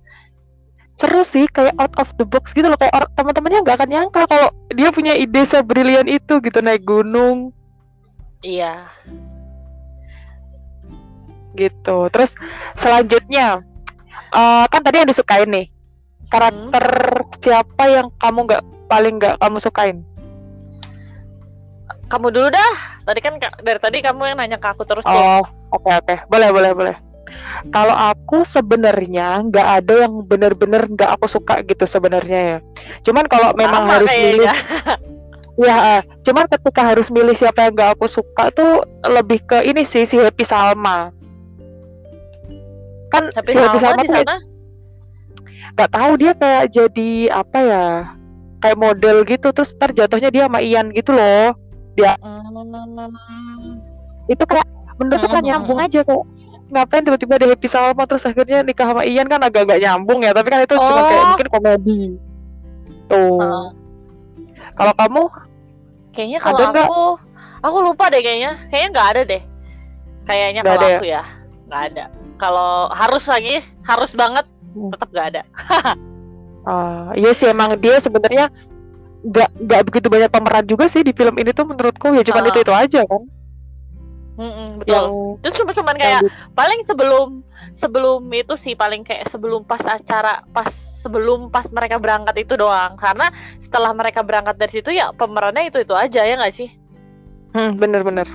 Seru 0.96 1.22
sih 1.27 1.46
kayak 1.51 1.75
out 1.77 1.94
of 2.01 2.10
the 2.18 2.25
box 2.25 2.51
gitu 2.58 2.65
loh. 2.65 2.79
Kayak 2.82 3.13
teman-temannya 3.13 3.62
nggak 3.62 3.77
akan 3.77 3.89
nyangka 3.94 4.22
kalau 4.25 4.50
dia 4.74 4.89
punya 4.89 5.13
ide 5.13 5.46
sebrilian 5.46 6.10
itu 6.10 6.41
gitu 6.41 6.60
naik 6.65 6.82
gunung. 6.82 7.53
Iya. 8.41 8.89
Gitu. 11.53 11.98
Terus 12.10 12.32
selanjutnya 12.79 13.62
uh, 14.34 14.65
kan 14.72 14.82
tadi 14.82 15.03
yang 15.03 15.10
disukain 15.10 15.51
nih. 15.51 15.68
Karakter 16.25 16.86
hmm. 17.22 17.38
siapa 17.38 17.84
yang 17.86 18.08
kamu 18.18 18.39
nggak 18.50 18.63
paling 18.86 19.22
nggak 19.22 19.36
kamu 19.42 19.58
sukain? 19.62 19.98
Kamu 22.06 22.30
dulu 22.30 22.48
dah. 22.54 22.74
Tadi 23.06 23.20
kan 23.22 23.34
dari 23.62 23.80
tadi 23.82 23.98
kamu 24.01 24.34
yang 24.34 24.38
nanya 24.38 24.58
ke 24.62 24.68
aku 24.70 24.86
terus. 24.86 25.06
Oh, 25.06 25.42
oke 25.74 25.86
okay, 25.86 25.94
oke. 25.98 26.06
Okay. 26.06 26.18
Boleh 26.30 26.50
boleh 26.54 26.72
boleh. 26.74 26.96
Kalau 27.74 27.94
aku 27.98 28.46
sebenarnya 28.46 29.42
nggak 29.50 29.68
ada 29.82 30.06
yang 30.06 30.22
bener-bener 30.25 30.86
nggak 30.86 31.18
aku 31.18 31.25
suka 31.25 31.65
gitu 31.65 31.89
sebenarnya 31.89 32.39
ya. 32.39 32.58
Cuman 33.01 33.25
kalau 33.25 33.54
memang 33.58 33.89
harus 33.89 34.10
milih, 34.13 34.50
ya, 35.65 36.06
cuman 36.22 36.46
ketika 36.46 36.82
harus 36.94 37.10
milih 37.10 37.34
siapa 37.34 37.65
yang 37.65 37.74
nggak 37.74 37.98
aku 37.98 38.06
suka 38.06 38.54
tuh 38.54 38.86
lebih 39.01 39.42
ke 39.46 39.65
ini 39.65 39.82
sih 39.82 40.06
si 40.06 40.22
Happy 40.22 40.46
Salma. 40.46 41.10
Kan 43.10 43.34
Happy 43.34 43.51
si 43.54 43.58
Happy 43.58 43.80
Salma, 43.82 44.04
Salma 44.06 44.25
tuh 44.25 44.54
nggak 45.75 45.92
tahu 45.92 46.12
dia 46.15 46.32
kayak 46.39 46.65
jadi 46.72 47.12
apa 47.36 47.60
ya 47.60 47.88
kayak 48.65 48.77
model 48.81 49.22
gitu 49.29 49.53
terus 49.53 49.77
ntar 49.77 49.93
jatuhnya 49.93 50.34
dia 50.34 50.50
sama 50.50 50.60
Ian 50.65 50.89
gitu 50.89 51.13
loh 51.13 51.53
dia 51.93 52.17
hmm. 52.17 53.77
itu 54.25 54.41
kayak 54.41 54.65
menurutku 54.98 55.29
kan 55.29 55.43
nyambung 55.45 55.77
aja 55.77 56.01
kok 56.01 56.25
ngapain 56.74 57.05
tiba-tiba 57.05 57.38
ada 57.38 57.48
happy 57.53 57.67
Salma 57.69 58.10
terus 58.10 58.25
akhirnya 58.25 58.65
nikah 58.65 58.89
sama 58.89 59.05
Ian 59.05 59.29
kan 59.29 59.45
agak 59.45 59.69
agak 59.69 59.86
nyambung 59.86 60.25
ya 60.25 60.34
tapi 60.34 60.50
kan 60.50 60.65
itu 60.65 60.74
oh. 60.74 60.81
cuma 60.81 61.01
kayak 61.05 61.22
oh. 61.22 61.27
mungkin 61.29 61.50
komedi 61.53 62.01
tuh 63.05 63.38
uh. 63.38 63.69
kalau 64.74 64.93
kamu 64.98 65.24
kayaknya 66.10 66.39
kalau 66.41 66.57
aku 66.74 67.00
Aku 67.65 67.77
lupa 67.81 68.13
deh 68.13 68.22
kayaknya. 68.22 68.62
Kayaknya 68.69 68.89
nggak 68.93 69.07
ada 69.10 69.22
deh. 69.25 69.41
Kayaknya 70.25 70.62
kalau 70.62 70.77
ada 70.77 70.86
ya? 70.86 70.98
aku 70.98 71.05
ya 71.10 71.24
nggak 71.65 71.84
ada. 71.89 72.03
Kalau 72.36 72.72
harus 72.93 73.25
lagi, 73.25 73.55
harus 73.81 74.12
banget 74.13 74.45
Hmm. 74.75 74.91
tetap 74.91 75.10
nggak 75.10 75.27
ada. 75.34 75.41
Ah, 76.65 77.13
iya 77.13 77.31
sih 77.31 77.45
emang 77.45 77.77
dia 77.77 77.98
sebenarnya 77.98 78.50
nggak 79.22 79.50
nggak 79.57 79.81
begitu 79.86 80.07
banyak 80.10 80.29
pemeran 80.29 80.65
juga 80.65 80.86
sih 80.86 81.01
di 81.01 81.13
film 81.13 81.38
ini 81.38 81.50
tuh 81.50 81.63
menurutku. 81.63 82.10
Ya 82.12 82.22
cuma 82.22 82.41
Ah. 82.41 82.50
itu 82.50 82.60
itu 82.60 82.74
aja 82.74 83.01
kan? 83.05 83.24
Mm-mm, 84.36 84.84
betul. 84.84 84.91
yang 84.91 85.07
Terus 85.39 85.55
cuma 85.55 85.72
cuman 85.72 85.95
kayak 85.95 86.22
paling 86.51 86.84
sebelum 86.84 87.39
sebelum 87.72 88.19
itu 88.36 88.60
sih 88.60 88.75
paling 88.75 89.00
kayak 89.01 89.31
sebelum 89.31 89.63
pas 89.63 89.79
acara 89.81 90.43
pas 90.51 90.67
sebelum 91.00 91.48
pas 91.48 91.63
mereka 91.72 91.95
berangkat 91.95 92.43
itu 92.43 92.60
doang. 92.60 93.00
Karena 93.00 93.31
setelah 93.55 93.95
mereka 93.95 94.27
berangkat 94.27 94.60
dari 94.60 94.72
situ 94.74 94.91
ya 94.91 95.15
pemerannya 95.15 95.72
itu 95.72 95.79
itu 95.79 95.95
aja 95.95 96.27
ya 96.27 96.36
nggak 96.36 96.51
sih? 96.51 96.67
Hmm, 97.55 97.79
bener-bener. 97.79 98.27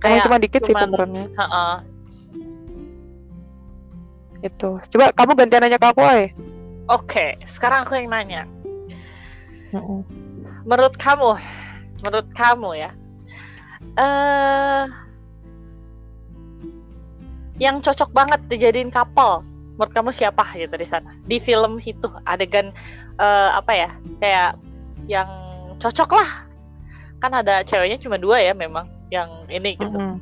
Kayak 0.00 0.24
cuma 0.24 0.40
dikit 0.40 0.64
sih 0.64 0.72
cuman- 0.72 0.88
pemerannya. 0.88 1.26
Heeh. 1.36 1.74
itu 4.40 4.80
coba 4.88 5.12
kamu 5.12 5.36
gantian 5.36 5.60
nanya 5.60 5.76
ke 5.76 5.84
aku 5.84 6.00
ay 6.00 6.32
oke 6.90 7.38
sekarang 7.46 7.86
aku 7.86 7.94
yang 7.96 8.10
nanya. 8.10 8.42
Menurut 10.66 10.98
kamu 10.98 11.38
menurut 12.02 12.28
kamu 12.34 12.70
ya 12.74 12.90
eh 13.96 14.84
yang 17.60 17.78
cocok 17.84 18.10
banget 18.10 18.40
dijadiin 18.50 18.90
couple 18.90 19.46
menurut 19.78 19.92
kamu 19.94 20.10
siapa 20.12 20.44
gitu 20.58 20.74
di 20.76 20.84
sana? 20.84 21.16
Di 21.24 21.38
film 21.40 21.78
situ 21.80 22.10
adegan 22.28 22.74
eh, 23.16 23.50
apa 23.54 23.72
ya 23.72 23.90
kayak 24.18 24.58
yang 25.08 25.30
cocok 25.80 26.10
lah. 26.18 26.30
Kan 27.20 27.32
ada 27.36 27.64
ceweknya 27.64 27.96
cuma 28.00 28.20
dua 28.20 28.40
ya 28.44 28.52
memang 28.52 28.88
yang 29.08 29.28
ini 29.48 29.76
gitu. 29.76 29.96
Mm-mm. 29.96 30.16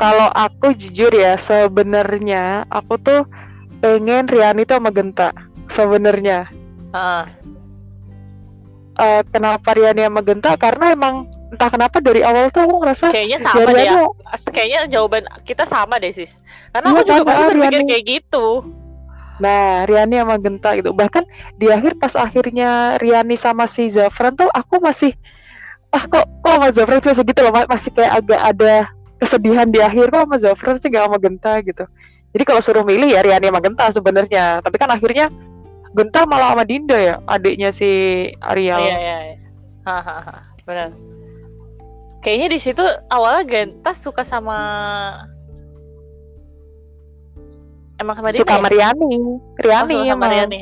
Kalau 0.00 0.26
aku 0.34 0.74
jujur 0.74 1.14
ya, 1.14 1.38
sebenarnya 1.38 2.66
aku 2.66 2.98
tuh 2.98 3.22
pengen 3.82 4.30
Riani 4.30 4.62
tuh 4.62 4.78
sama 4.78 4.94
Genta. 4.94 5.34
Sebenarnya. 5.68 6.46
Heeh. 6.94 7.24
Eh, 8.92 9.22
kenapa 9.28 9.74
Riani 9.74 10.06
sama 10.06 10.20
Genta? 10.22 10.54
Karena 10.54 10.94
emang 10.94 11.26
entah 11.52 11.68
kenapa 11.68 12.00
dari 12.00 12.24
awal 12.24 12.48
tuh 12.48 12.64
aku 12.64 12.80
ngerasa 12.80 13.12
kayaknya 13.12 13.36
ya 13.36 13.44
sama 13.44 13.70
deh 13.76 13.84
ya. 13.84 13.94
Kayaknya 14.48 14.80
jawaban 14.88 15.24
kita 15.44 15.68
sama 15.68 16.00
deh 16.00 16.08
sis 16.08 16.40
karena 16.72 16.88
Iya, 16.88 16.96
aku 16.96 17.02
juga 17.04 17.20
sama, 17.20 17.28
pasti 17.28 17.44
berpikir 17.52 17.60
Riani. 17.76 17.90
kayak 17.92 18.04
gitu 18.08 18.46
Nah, 19.36 19.68
Riani 19.84 20.16
sama 20.22 20.36
Genta 20.38 20.70
gitu. 20.78 20.90
Bahkan 20.94 21.24
di 21.58 21.66
akhir 21.68 21.92
pas 21.98 22.14
akhirnya 22.14 22.70
Riani 22.96 23.36
sama 23.36 23.66
si 23.68 23.90
Zafran 23.90 24.32
tuh 24.32 24.48
aku 24.48 24.78
masih 24.78 25.12
ah 25.92 26.04
kok 26.08 26.24
kok 26.40 26.52
sama 26.56 26.68
Zafran 26.72 27.00
sih 27.04 27.12
segitu 27.12 27.40
loh 27.44 27.52
ma- 27.52 27.68
masih 27.68 27.90
kayak 27.92 28.12
agak 28.22 28.40
ada 28.40 28.74
kesedihan 29.20 29.68
di 29.68 29.80
akhir 29.82 30.08
kok 30.08 30.24
sama 30.24 30.36
Zafran 30.40 30.76
sih 30.80 30.88
gak 30.88 31.04
sama 31.04 31.18
Genta 31.20 31.52
gitu. 31.60 31.84
Jadi 32.32 32.44
kalau 32.48 32.60
suruh 32.64 32.84
milih 32.84 33.12
ya 33.12 33.20
Riani 33.20 33.52
sama 33.52 33.60
Genta 33.60 33.92
sebenarnya. 33.92 34.64
Tapi 34.64 34.76
kan 34.80 34.88
akhirnya 34.88 35.28
Genta 35.92 36.24
malah 36.24 36.56
sama 36.56 36.64
Dinda 36.64 36.96
ya, 36.96 37.14
adiknya 37.28 37.68
si 37.68 37.90
Ariel. 38.40 38.80
Iya 38.80 38.96
iya. 38.96 39.18
iya. 39.28 39.36
Benar. 40.64 40.90
Kayaknya 42.24 42.48
di 42.54 42.58
situ 42.62 42.84
awalnya 43.12 43.44
Genta 43.44 43.92
suka 43.92 44.24
sama 44.24 44.56
emang 48.00 48.14
sama 48.18 48.28
dia 48.32 48.40
Suka 48.40 48.56
sama 48.58 48.68
Riani. 48.72 49.38
Riani 49.60 49.94
Oh, 49.94 50.06
sama. 50.16 50.26
Riani. 50.32 50.58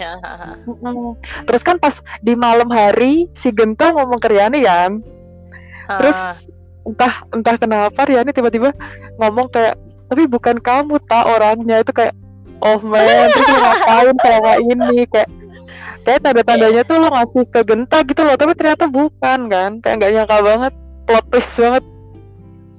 Terus 1.46 1.62
kan 1.62 1.76
pas 1.78 2.02
di 2.20 2.34
malam 2.34 2.68
hari 2.68 3.30
si 3.38 3.54
Genta 3.54 3.94
ngomong 3.94 4.18
ke 4.18 4.28
Riani 4.28 4.60
kan, 4.66 4.98
terus 6.00 6.16
Ah, 6.18 6.34
entah 6.84 7.14
entah 7.32 7.56
kenapa 7.60 8.00
Riani 8.08 8.34
tiba-tiba 8.34 8.74
ngomong 9.20 9.52
kayak 9.52 9.76
tapi 10.10 10.26
bukan 10.26 10.58
kamu 10.58 10.98
tak 11.06 11.22
orangnya 11.22 11.86
itu 11.86 11.94
kayak 11.94 12.12
oh 12.58 12.82
man 12.82 13.30
terus 13.30 13.46
ngapain 13.46 14.16
selama 14.18 14.52
ini 14.58 15.06
kayak 15.06 15.30
kayak 16.02 16.20
tanda-tandanya 16.26 16.82
tuh 16.82 16.98
lo 16.98 17.08
ngasih 17.14 17.46
ke 17.46 17.60
Genta 17.62 18.02
gitu 18.02 18.20
loh 18.26 18.34
tapi 18.34 18.52
ternyata 18.58 18.90
bukan 18.90 19.46
kan 19.46 19.70
kayak 19.78 19.94
nggak 20.02 20.12
nyangka 20.18 20.38
banget 20.42 20.72
plot 21.06 21.24
twist 21.30 21.54
banget 21.62 21.84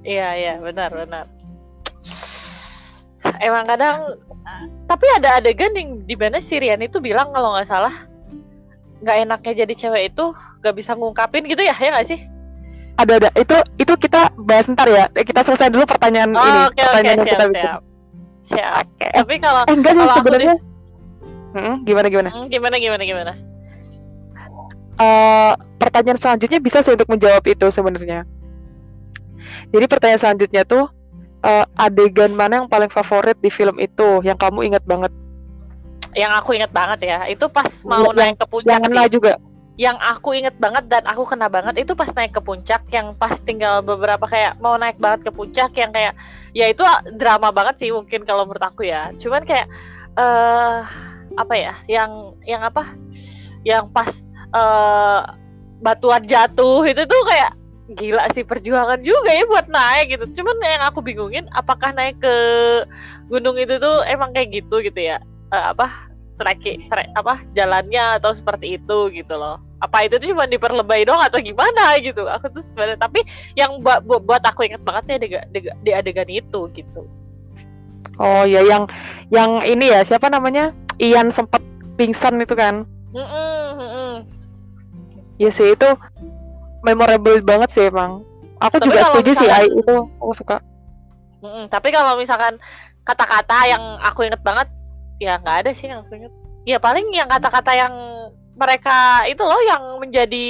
iya 0.03 0.29
iya 0.35 0.53
benar 0.59 0.91
benar. 0.91 1.25
Emang 3.37 3.69
kadang 3.69 4.17
tapi 4.89 5.05
ada 5.17 5.37
adegan 5.37 5.71
yang 5.77 6.01
di 6.03 6.17
mana 6.17 6.41
si 6.41 6.57
Riani 6.57 6.89
itu 6.89 6.97
bilang 6.97 7.29
kalau 7.29 7.53
nggak 7.53 7.69
salah 7.69 7.93
nggak 9.01 9.17
enaknya 9.29 9.53
jadi 9.65 9.73
cewek 9.77 10.03
itu 10.13 10.25
nggak 10.61 10.75
bisa 10.77 10.97
ngungkapin 10.97 11.45
gitu 11.45 11.61
ya 11.61 11.73
ya 11.77 11.93
nggak 11.93 12.09
sih? 12.09 12.19
Ada 12.93 13.13
ada 13.17 13.29
itu 13.33 13.55
itu 13.77 13.93
kita 13.97 14.21
bahas 14.37 14.67
ntar 14.67 14.85
ya 14.85 15.05
Eh, 15.13 15.23
kita 15.23 15.41
selesai 15.41 15.67
dulu 15.67 15.83
pertanyaan 15.85 16.31
Oh, 16.31 16.41
ini 16.41 16.59
oke 16.65 16.79
pertanyaan 16.79 17.05
yang 17.13 17.19
siap 17.19 17.31
kita 17.31 17.45
bikin 17.45 17.61
siap. 17.61 17.81
Siap. 18.41 18.73
Oke. 18.81 19.05
eh, 19.05 19.13
Tapi 19.15 19.35
kalau 19.37 19.61
eh 19.61 19.73
enggak 19.73 19.93
sih 19.93 20.07
sebenarnya 20.13 20.55
Hmm, 21.51 21.75
gimana 21.83 22.07
gimana 22.07 22.29
Hmm, 22.29 22.47
gimana 22.47 22.75
gimana 22.77 23.03
gimana? 23.03 23.33
Eh, 24.95 25.51
pertanyaan 25.75 26.15
selanjutnya 26.15 26.59
bisa 26.59 26.79
sih 26.79 26.93
untuk 26.93 27.07
menjawab 27.07 27.41
itu 27.43 27.67
sebenarnya. 27.67 28.23
Jadi 29.67 29.85
pertanyaan 29.85 30.21
selanjutnya 30.21 30.63
tuh 30.63 30.87
eh, 31.41 31.65
adegan 31.75 32.31
mana 32.31 32.53
yang 32.55 32.69
paling 32.69 32.87
favorit 32.87 33.35
di 33.35 33.49
film 33.49 33.75
itu 33.77 34.21
yang 34.21 34.37
kamu 34.37 34.69
ingat 34.69 34.83
banget? 34.85 35.09
Yang 36.11 36.31
aku 36.35 36.49
inget 36.53 36.69
banget 36.69 36.99
ya, 37.03 37.19
itu 37.25 37.47
pas 37.47 37.67
mau 37.83 38.03
Yang- 38.05 38.15
naik 38.15 38.35
ke 38.37 38.45
puncak 38.45 38.67
Yang 38.69 38.83
sih. 38.85 39.09
juga. 39.09 39.33
Yang 39.81 39.97
aku 39.97 40.37
inget 40.37 40.53
banget 40.61 40.85
dan 40.93 41.01
aku 41.09 41.25
kena 41.25 41.49
banget 41.49 41.81
itu 41.81 41.97
pas 41.97 42.13
naik 42.13 42.37
ke 42.37 42.41
puncak, 42.45 42.85
yang 42.93 43.17
pas 43.17 43.33
tinggal 43.41 43.81
beberapa 43.81 44.29
kayak 44.29 44.61
mau 44.61 44.77
naik 44.77 45.01
banget 45.01 45.25
ke 45.25 45.31
puncak, 45.33 45.73
yang 45.73 45.89
kayak 45.89 46.13
ya 46.53 46.69
itu 46.69 46.85
drama 47.17 47.49
banget 47.49 47.81
sih 47.81 47.89
mungkin 47.89 48.21
kalau 48.21 48.45
menurut 48.45 48.61
aku 48.61 48.85
ya. 48.85 49.09
Cuman 49.17 49.41
kayak 49.41 49.65
eh 50.21 50.85
apa 51.33 51.53
ya, 51.57 51.73
yang 51.89 52.37
yang 52.45 52.61
apa? 52.61 52.93
Yang 53.65 53.89
pas 53.89 54.09
eh 54.53 55.21
batuan 55.81 56.29
jatuh 56.29 56.85
itu 56.85 57.01
tuh 57.09 57.21
kayak 57.25 57.57
gila 57.97 58.23
sih 58.37 58.45
perjuangan 58.45 59.01
juga 59.01 59.33
ya 59.33 59.49
buat 59.49 59.65
naik 59.65 60.13
gitu. 60.13 60.25
Cuman 60.41 60.61
yang 60.61 60.85
aku 60.85 61.01
bingungin 61.01 61.49
apakah 61.57 61.89
naik 61.89 62.21
ke 62.21 62.35
gunung 63.33 63.57
itu 63.57 63.81
tuh 63.81 64.05
emang 64.05 64.29
kayak 64.29 64.61
gitu 64.61 64.77
gitu 64.85 64.99
ya? 65.01 65.17
Eh, 65.49 65.65
apa 65.73 65.89
trek, 66.37 66.61
trek 66.85 67.09
apa 67.17 67.41
jalannya 67.57 68.21
atau 68.21 68.29
seperti 68.37 68.77
itu 68.77 69.09
gitu 69.09 69.33
loh. 69.33 69.70
Apa 69.81 70.05
itu 70.05 70.21
tuh 70.21 70.29
cuma 70.29 70.45
diperlebay 70.45 71.03
doang 71.03 71.25
atau 71.25 71.41
gimana 71.41 71.97
gitu. 71.97 72.29
Aku 72.29 72.53
tuh 72.53 72.61
sebenarnya 72.61 73.01
tapi 73.01 73.25
yang 73.57 73.81
buat 73.81 74.05
buat 74.05 74.45
aku 74.45 74.69
inget 74.69 74.85
banget 74.85 75.03
ya 75.09 75.17
di, 75.17 75.27
di- 75.57 75.77
di 75.81 75.91
adegan 75.91 76.29
itu 76.29 76.69
gitu. 76.71 77.01
Oh 78.21 78.45
ya 78.45 78.61
yang 78.61 78.85
yang 79.33 79.65
ini 79.65 79.89
ya 79.89 80.05
siapa 80.05 80.29
namanya? 80.29 80.69
Ian 81.01 81.33
sempat 81.33 81.65
pingsan 81.97 82.37
itu 82.37 82.53
kan? 82.53 82.85
Mm-mm, 83.11 83.61
mm-mm. 83.75 84.13
Ya 85.41 85.49
sih 85.49 85.73
itu 85.73 85.89
memorable 86.85 87.41
banget 87.41 87.69
sih 87.73 87.89
emang. 87.89 88.21
Aku 88.61 88.77
Tapi 88.77 88.85
juga 88.93 88.99
setuju 89.09 89.31
sih 89.33 89.49
misalkan- 89.49 89.73
Ai, 89.73 89.81
itu 89.81 89.95
aku 90.21 90.33
suka. 90.37 90.57
Mm-mm. 91.41 91.65
Tapi 91.73 91.89
kalau 91.89 92.13
misalkan 92.21 92.61
kata-kata 93.01 93.65
yang 93.65 93.81
aku 94.05 94.29
inget 94.29 94.45
banget, 94.45 94.69
ya 95.17 95.41
nggak 95.41 95.65
ada 95.65 95.71
sih 95.73 95.89
yang 95.89 96.05
aku 96.05 96.13
inget. 96.13 96.33
Ya 96.69 96.77
paling 96.77 97.09
yang 97.09 97.25
kata-kata 97.25 97.73
yang 97.73 97.93
mereka 98.55 99.25
itu 99.31 99.41
loh 99.41 99.61
yang 99.63 99.83
menjadi 99.97 100.47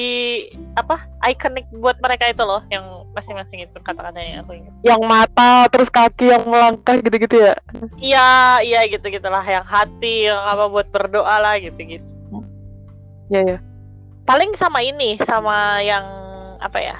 apa 0.73 1.05
ikonik 1.29 1.69
buat 1.77 2.01
mereka 2.01 2.33
itu 2.33 2.41
loh 2.41 2.65
yang 2.73 3.01
masing-masing 3.11 3.67
itu 3.67 3.77
kata-katanya 3.83 4.39
yang 4.39 4.41
aku 4.43 4.51
inget. 4.57 4.73
Yang 4.81 5.01
mata 5.05 5.67
terus 5.69 5.89
kaki 5.91 6.31
yang 6.31 6.43
melangkah 6.47 6.97
gitu-gitu 6.99 7.35
ya. 7.37 7.53
Iya, 7.99 8.29
iya 8.63 8.79
gitu 8.87 9.05
gitulah 9.11 9.43
yang 9.43 9.63
hati 9.67 10.31
yang 10.31 10.39
apa 10.39 10.71
buat 10.71 10.87
berdoa 10.89 11.35
lah 11.39 11.59
gitu-gitu. 11.59 12.05
Ya 13.31 13.41
ya. 13.45 13.57
Paling 14.25 14.55
sama 14.55 14.79
ini, 14.83 15.19
sama 15.23 15.83
yang 15.83 16.03
apa 16.59 16.79
ya? 16.79 16.97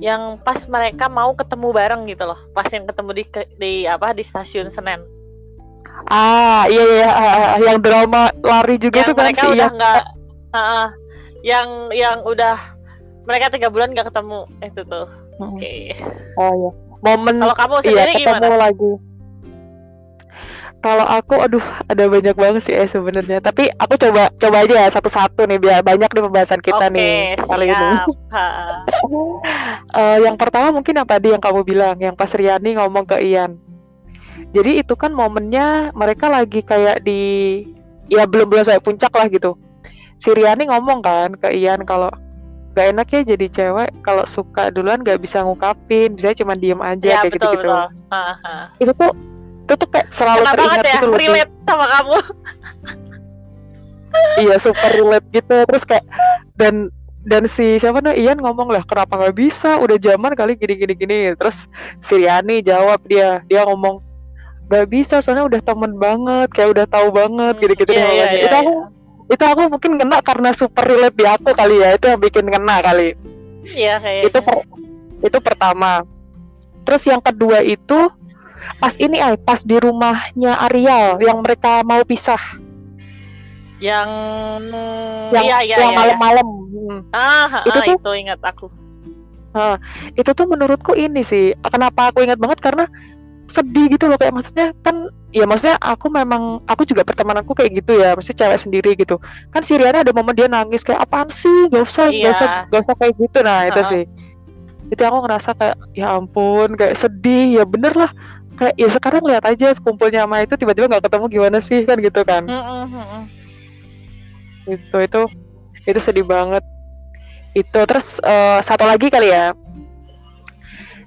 Yang 0.00 0.40
pas 0.44 0.60
mereka 0.68 1.08
mau 1.08 1.32
ketemu 1.36 1.68
bareng 1.72 2.02
gitu 2.08 2.24
loh. 2.28 2.40
Pas 2.52 2.68
yang 2.68 2.84
ketemu 2.88 3.10
di 3.16 3.24
di 3.56 3.72
apa 3.88 4.12
di 4.12 4.24
stasiun 4.24 4.68
Senen. 4.72 5.04
Ah, 6.08 6.66
iya 6.66 6.82
iya 6.82 7.10
ah, 7.52 7.60
yang 7.60 7.78
drama 7.78 8.22
lari 8.40 8.76
juga 8.76 9.02
yang 9.02 9.08
tuh 9.08 9.14
kan 9.14 9.22
mereka 9.24 9.40
si 9.40 9.48
udah 9.48 9.68
Ian. 9.68 9.72
nggak 9.76 10.02
Heeh. 10.52 10.86
yang 11.42 11.68
yang 11.92 12.18
udah 12.22 12.56
mereka 13.22 13.46
tiga 13.50 13.68
bulan 13.68 13.92
nggak 13.92 14.08
ketemu 14.08 14.40
itu 14.60 14.80
tuh 14.84 15.06
Mm-mm. 15.36 15.56
oke 15.56 15.72
Oh 16.36 16.52
iya. 16.54 16.70
Momen 17.02 17.34
kalau 17.36 17.56
kamu 17.56 17.74
iya 17.74 17.82
sendiri 17.82 18.12
ketemu 18.14 18.30
gimana 18.38 18.56
lagi. 18.56 18.92
Kalau 20.82 21.06
aku 21.06 21.38
aduh 21.38 21.62
ada 21.86 22.10
banyak 22.10 22.34
banget 22.34 22.62
sih 22.66 22.74
eh 22.74 22.86
sebenarnya. 22.86 23.38
Tapi 23.38 23.70
aku 23.70 23.94
coba 23.94 24.34
coba 24.34 24.56
aja 24.66 24.74
ya 24.82 24.88
satu-satu 24.90 25.46
nih 25.46 25.58
biar 25.58 25.78
banyak 25.82 26.10
nih 26.10 26.22
pembahasan 26.22 26.58
kita 26.58 26.90
oke 26.90 26.94
nih 26.94 27.38
kali 27.38 27.70
ini. 27.70 27.86
Eh, 29.92 30.18
yang 30.24 30.34
pertama 30.40 30.72
mungkin 30.72 30.96
yang 30.96 31.06
tadi 31.06 31.30
yang 31.30 31.42
kamu 31.42 31.60
bilang 31.62 31.96
yang 32.00 32.16
pas 32.16 32.32
Riani 32.32 32.74
ngomong 32.74 33.04
ke 33.04 33.20
Ian. 33.20 33.58
Jadi 34.52 34.84
itu 34.84 34.94
kan 34.96 35.16
momennya 35.16 35.96
mereka 35.96 36.28
lagi 36.28 36.60
kayak 36.60 37.00
di 37.04 37.64
ya 38.12 38.28
belum 38.28 38.52
belum 38.52 38.68
sampai 38.68 38.84
puncak 38.84 39.12
lah 39.16 39.26
gitu. 39.32 39.56
Si 40.20 40.28
Riani 40.28 40.68
ngomong 40.68 41.00
kan 41.00 41.34
ke 41.40 41.56
Ian 41.56 41.88
kalau 41.88 42.12
gak 42.72 42.96
enak 42.96 43.08
ya 43.12 43.20
jadi 43.36 43.46
cewek 43.52 43.90
kalau 44.00 44.24
suka 44.24 44.72
duluan 44.72 45.04
gak 45.04 45.20
bisa 45.20 45.44
ngungkapin 45.44 46.16
bisa 46.16 46.32
cuma 46.32 46.56
diem 46.56 46.80
aja 46.80 47.04
ya 47.04 47.20
kayak 47.20 47.36
betul 47.36 47.52
gitu 47.52 47.68
gitu 47.68 47.72
itu 48.80 48.92
tuh 48.96 49.12
itu 49.62 49.72
tuh 49.76 49.88
kayak 49.92 50.08
selalu 50.16 50.40
Kena 50.40 50.52
banget 50.56 50.56
teringat 50.56 50.84
ya 50.84 50.92
gitu 50.96 51.06
loh 51.08 51.18
relate 51.20 51.52
sama 51.68 51.86
kamu. 51.88 52.18
Iya 54.36 54.56
super 54.60 54.90
relate 54.92 55.26
gitu. 55.32 55.56
Terus 55.68 55.84
kayak 55.88 56.04
dan 56.60 56.74
dan 57.24 57.42
si 57.48 57.80
siapa 57.80 58.04
nih 58.04 58.28
Ian 58.28 58.38
ngomong 58.40 58.68
lah 58.68 58.84
kenapa 58.84 59.16
nggak 59.16 59.36
bisa? 59.36 59.80
Udah 59.80 59.96
zaman 59.96 60.36
kali 60.36 60.56
gini 60.60 60.74
gini 60.76 60.94
gini 60.96 61.18
terus 61.36 61.56
Viriani 62.04 62.60
jawab 62.60 63.00
dia 63.08 63.40
dia 63.48 63.64
ngomong 63.64 64.11
nggak 64.68 64.86
bisa 64.88 65.20
soalnya 65.20 65.46
udah 65.46 65.60
temen 65.60 65.92
banget 65.96 66.48
kayak 66.52 66.70
udah 66.74 66.86
tahu 66.88 67.08
banget 67.12 67.54
Hmm, 67.56 67.62
gitu 67.62 67.72
gitu 67.82 67.90
iya, 67.92 68.08
iya, 68.08 68.26
itu 68.40 68.48
iya, 68.48 68.62
aku 68.62 68.72
itu 69.32 69.44
aku 69.48 69.60
mungkin 69.68 69.92
kena 69.96 70.18
karena 70.20 70.50
super 70.52 70.84
relate 70.84 71.16
di 71.16 71.24
aku 71.24 71.50
kali 71.56 71.80
ya 71.80 71.96
itu 71.96 72.04
yang 72.04 72.20
bikin 72.20 72.46
kena 72.52 72.84
kali. 72.84 73.16
Iya 73.64 73.96
kayaknya. 73.96 74.28
Itu 74.28 74.38
per- 74.44 74.68
itu 75.22 75.38
pertama. 75.40 76.04
Terus 76.84 77.02
yang 77.08 77.22
kedua 77.24 77.64
itu 77.64 78.10
pas 78.76 78.92
ini 79.00 79.22
ay 79.22 79.40
pas 79.40 79.62
di 79.64 79.78
rumahnya 79.78 80.58
Ariel 80.68 81.16
yang 81.22 81.40
mereka 81.40 81.80
mau 81.80 82.04
pisah. 82.04 82.40
Yang 83.80 84.10
yang 85.32 85.44
iya 85.48 85.58
iya 85.64 85.76
yang 85.80 85.80
iya, 85.80 85.88
iya. 85.88 85.96
malam-malam. 85.96 86.46
Hmm. 86.72 86.98
ah 87.14 87.62
Itu 87.64 87.78
itu, 87.78 87.88
tuh- 87.88 88.00
itu 88.04 88.12
ingat 88.28 88.40
aku. 88.44 88.66
Itu 90.12 90.30
tuh 90.32 90.46
menurutku 90.48 90.92
ini 90.92 91.24
sih 91.24 91.56
kenapa 91.72 92.12
aku 92.12 92.20
ingat 92.20 92.36
banget 92.36 92.58
karena 92.60 92.84
sedih 93.52 93.92
gitu 93.92 94.08
loh 94.08 94.16
kayak 94.16 94.32
maksudnya 94.32 94.72
kan 94.80 95.12
ya 95.30 95.44
maksudnya 95.44 95.76
aku 95.78 96.08
memang 96.08 96.64
aku 96.64 96.88
juga 96.88 97.04
pertemananku 97.04 97.52
kayak 97.52 97.84
gitu 97.84 98.00
ya 98.00 98.16
mesti 98.16 98.32
cewek 98.32 98.58
sendiri 98.60 98.90
gitu. 98.96 99.20
Kan 99.52 99.62
si 99.62 99.76
Riana 99.76 100.00
ada 100.00 100.12
momen 100.16 100.32
dia 100.32 100.48
nangis 100.48 100.80
kayak 100.80 101.04
apaan 101.04 101.28
sih? 101.28 101.68
Gak 101.68 101.84
usah 101.84 102.08
Iya. 102.08 102.24
gak 102.24 102.32
usah 102.32 102.48
gak 102.72 102.80
usah 102.88 102.94
kayak 102.96 103.14
gitu. 103.20 103.38
Nah 103.44 103.58
itu 103.68 103.80
Ha-ha. 103.80 103.92
sih. 103.92 104.04
Itu 104.92 105.02
aku 105.04 105.18
ngerasa 105.24 105.50
kayak 105.56 105.76
ya 105.92 106.06
ampun 106.16 106.68
kayak 106.76 106.96
sedih. 106.96 107.60
Ya 107.60 107.64
bener 107.68 107.92
lah. 107.92 108.10
Kayak 108.56 108.74
ya 108.76 108.88
sekarang 108.92 109.22
lihat 109.24 109.44
aja 109.48 109.72
kumpulnya 109.80 110.28
sama 110.28 110.44
itu 110.44 110.54
tiba-tiba 110.60 110.84
nggak 110.92 111.04
ketemu 111.08 111.24
gimana 111.32 111.58
sih 111.64 111.80
kan 111.88 111.96
gitu 111.96 112.20
kan. 112.24 112.44
Mm-mm, 112.44 112.84
mm-mm. 112.92 113.22
itu 114.68 114.96
itu 115.00 115.20
itu 115.88 116.00
sedih 116.00 116.26
banget. 116.28 116.62
Itu 117.52 117.80
terus 117.88 118.20
eh, 118.20 118.60
satu 118.60 118.84
lagi 118.84 119.08
kali 119.08 119.32
ya 119.32 119.56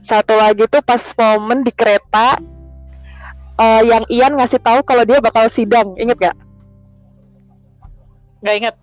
satu 0.06 0.38
lagi 0.38 0.70
tuh 0.70 0.86
pas 0.86 1.02
momen 1.18 1.66
di 1.66 1.74
kereta 1.74 2.38
eh, 3.58 3.82
yang 3.90 4.06
Ian 4.08 4.38
ngasih 4.38 4.62
tahu 4.62 4.86
kalau 4.86 5.02
dia 5.02 5.18
bakal 5.18 5.50
sidang 5.50 5.98
inget 5.98 6.18
gak? 6.22 6.38
nggak 8.46 8.56
ingat. 8.62 8.76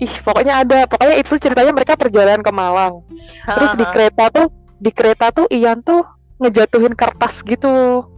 Ih 0.00 0.14
pokoknya 0.24 0.64
ada 0.64 0.88
pokoknya 0.88 1.20
itu 1.20 1.36
ceritanya 1.36 1.70
mereka 1.76 2.00
perjalanan 2.00 2.40
ke 2.40 2.48
Malang. 2.48 3.04
Terus 3.44 3.76
di 3.76 3.84
kereta 3.92 4.32
tuh 4.32 4.48
di 4.80 4.90
kereta 4.90 5.28
tuh 5.28 5.44
Ian 5.52 5.84
tuh 5.84 6.00
ngejatuhin 6.40 6.96
kertas 6.96 7.44
gitu. 7.44 8.08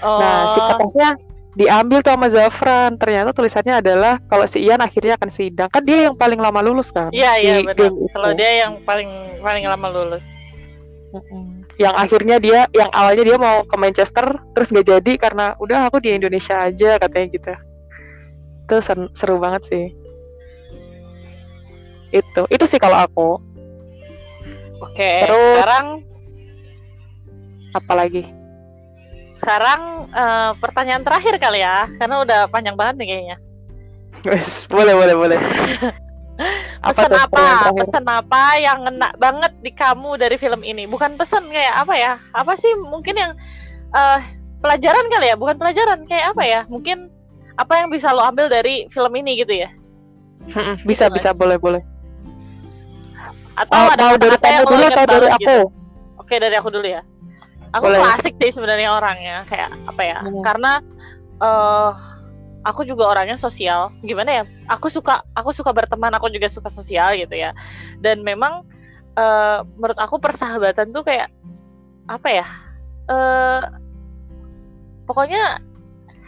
Oh, 0.00 0.18
nah 0.18 0.56
si 0.56 0.58
kertasnya 0.64 1.08
diambil 1.60 2.00
tuh 2.00 2.16
sama 2.16 2.26
Zafran. 2.32 2.96
Ternyata 2.96 3.36
tulisannya 3.36 3.84
adalah 3.84 4.16
kalau 4.32 4.48
si 4.48 4.64
Ian 4.64 4.80
akhirnya 4.80 5.20
akan 5.20 5.30
sidang. 5.30 5.68
Kan 5.68 5.84
dia 5.84 6.08
yang 6.08 6.16
paling 6.16 6.40
lama 6.40 6.64
lulus 6.64 6.88
kan 6.88 7.12
iya 7.12 7.36
iya 7.36 7.60
benar. 7.60 7.92
kalau 8.16 8.30
dia 8.32 8.50
yang 8.66 8.72
paling 8.82 9.10
paling 9.44 9.64
lama 9.68 9.88
lulus 9.92 10.24
Yang 11.76 11.94
akhirnya 11.96 12.36
dia, 12.40 12.60
yang 12.72 12.88
awalnya 12.90 13.24
dia 13.24 13.36
mau 13.36 13.62
ke 13.62 13.76
Manchester, 13.76 14.40
terus 14.56 14.72
nggak 14.72 14.86
jadi 14.96 15.12
karena 15.20 15.52
udah 15.60 15.88
aku 15.88 16.00
di 16.00 16.12
Indonesia 16.12 16.56
aja 16.56 16.96
katanya 16.96 17.26
gitu. 17.32 17.52
Itu 18.66 18.76
seru, 18.80 19.04
seru 19.12 19.36
banget 19.36 19.62
sih. 19.68 19.86
Itu, 22.10 22.48
itu 22.48 22.64
sih 22.64 22.80
kalau 22.80 22.96
aku. 23.02 23.30
oke 24.76 25.10
Terus- 25.24 25.56
sekarang 25.56 25.86
Apalagi? 27.72 28.22
sekarang 29.36 29.80
eh, 30.16 30.50
pertanyaan 30.56 31.04
terakhir 31.04 31.36
kali 31.36 31.60
ya 31.60 31.84
karena 32.00 32.24
udah 32.24 32.40
panjang 32.48 32.72
banget 32.72 32.94
nih 32.96 33.08
kayaknya 33.12 33.36
Wes, 34.24 34.64
boleh, 34.72 34.96
boleh, 34.96 35.12
pesan 36.84 37.12
apa? 37.12 37.72
pesan 37.72 38.04
apa 38.04 38.42
yang 38.60 38.84
ngena 38.84 39.08
banget 39.16 39.52
di 39.64 39.72
kamu 39.72 40.20
dari 40.20 40.36
film 40.36 40.60
ini? 40.62 40.84
Bukan 40.84 41.16
pesan 41.16 41.48
kayak 41.48 41.74
apa 41.82 41.94
ya? 41.96 42.12
Apa 42.32 42.54
sih 42.54 42.70
mungkin 42.76 43.16
yang 43.16 43.32
eh, 43.92 44.20
pelajaran 44.60 45.06
kali 45.08 45.32
ya? 45.32 45.36
Bukan 45.36 45.56
pelajaran 45.56 46.04
kayak 46.04 46.36
apa 46.36 46.42
ya? 46.44 46.60
Mungkin 46.68 47.08
apa 47.56 47.72
yang 47.80 47.88
bisa 47.88 48.12
lo 48.12 48.20
ambil 48.20 48.52
dari 48.52 48.84
film 48.92 49.12
ini 49.16 49.40
gitu 49.40 49.56
ya? 49.56 49.72
Mm-mm, 50.46 50.84
bisa, 50.84 51.08
Gitu, 51.08 51.16
bisa, 51.18 51.30
boleh, 51.34 51.56
boleh. 51.58 51.82
atau 53.56 53.72
Mau, 53.72 53.88
ada 53.88 54.04
mau 54.04 54.16
dari 54.20 54.36
kamu 54.36 54.62
dulu 54.68 54.84
atau 54.86 55.06
dari 55.08 55.28
aku? 55.32 55.40
gitu? 55.40 55.58
oke 56.20 56.34
dari 56.36 56.54
aku 56.60 56.68
dulu 56.68 56.86
ya. 56.86 57.02
Aku 57.72 57.84
Boleh. 57.88 57.98
klasik 57.98 58.34
sih 58.38 58.50
sebenarnya 58.52 58.88
orangnya 58.92 59.36
kayak 59.48 59.72
apa 59.88 60.02
ya? 60.04 60.18
Hmm. 60.22 60.44
karena 60.44 60.72
eh 61.40 61.90
aku 62.66 62.82
juga 62.82 63.06
orangnya 63.06 63.38
sosial. 63.38 63.94
Gimana 64.02 64.42
ya? 64.42 64.44
Aku 64.66 64.90
suka 64.90 65.22
aku 65.38 65.54
suka 65.54 65.70
berteman 65.70 66.10
aku 66.18 66.26
juga 66.34 66.50
suka 66.50 66.66
sosial 66.66 67.14
gitu 67.14 67.38
ya. 67.38 67.54
Dan 68.02 68.26
memang 68.26 68.66
eh 69.16 69.58
menurut 69.78 69.96
aku 69.96 70.18
persahabatan 70.18 70.90
tuh 70.90 71.06
kayak 71.06 71.30
apa 72.10 72.28
ya? 72.28 72.46
Eh 73.06 73.62
pokoknya 75.06 75.62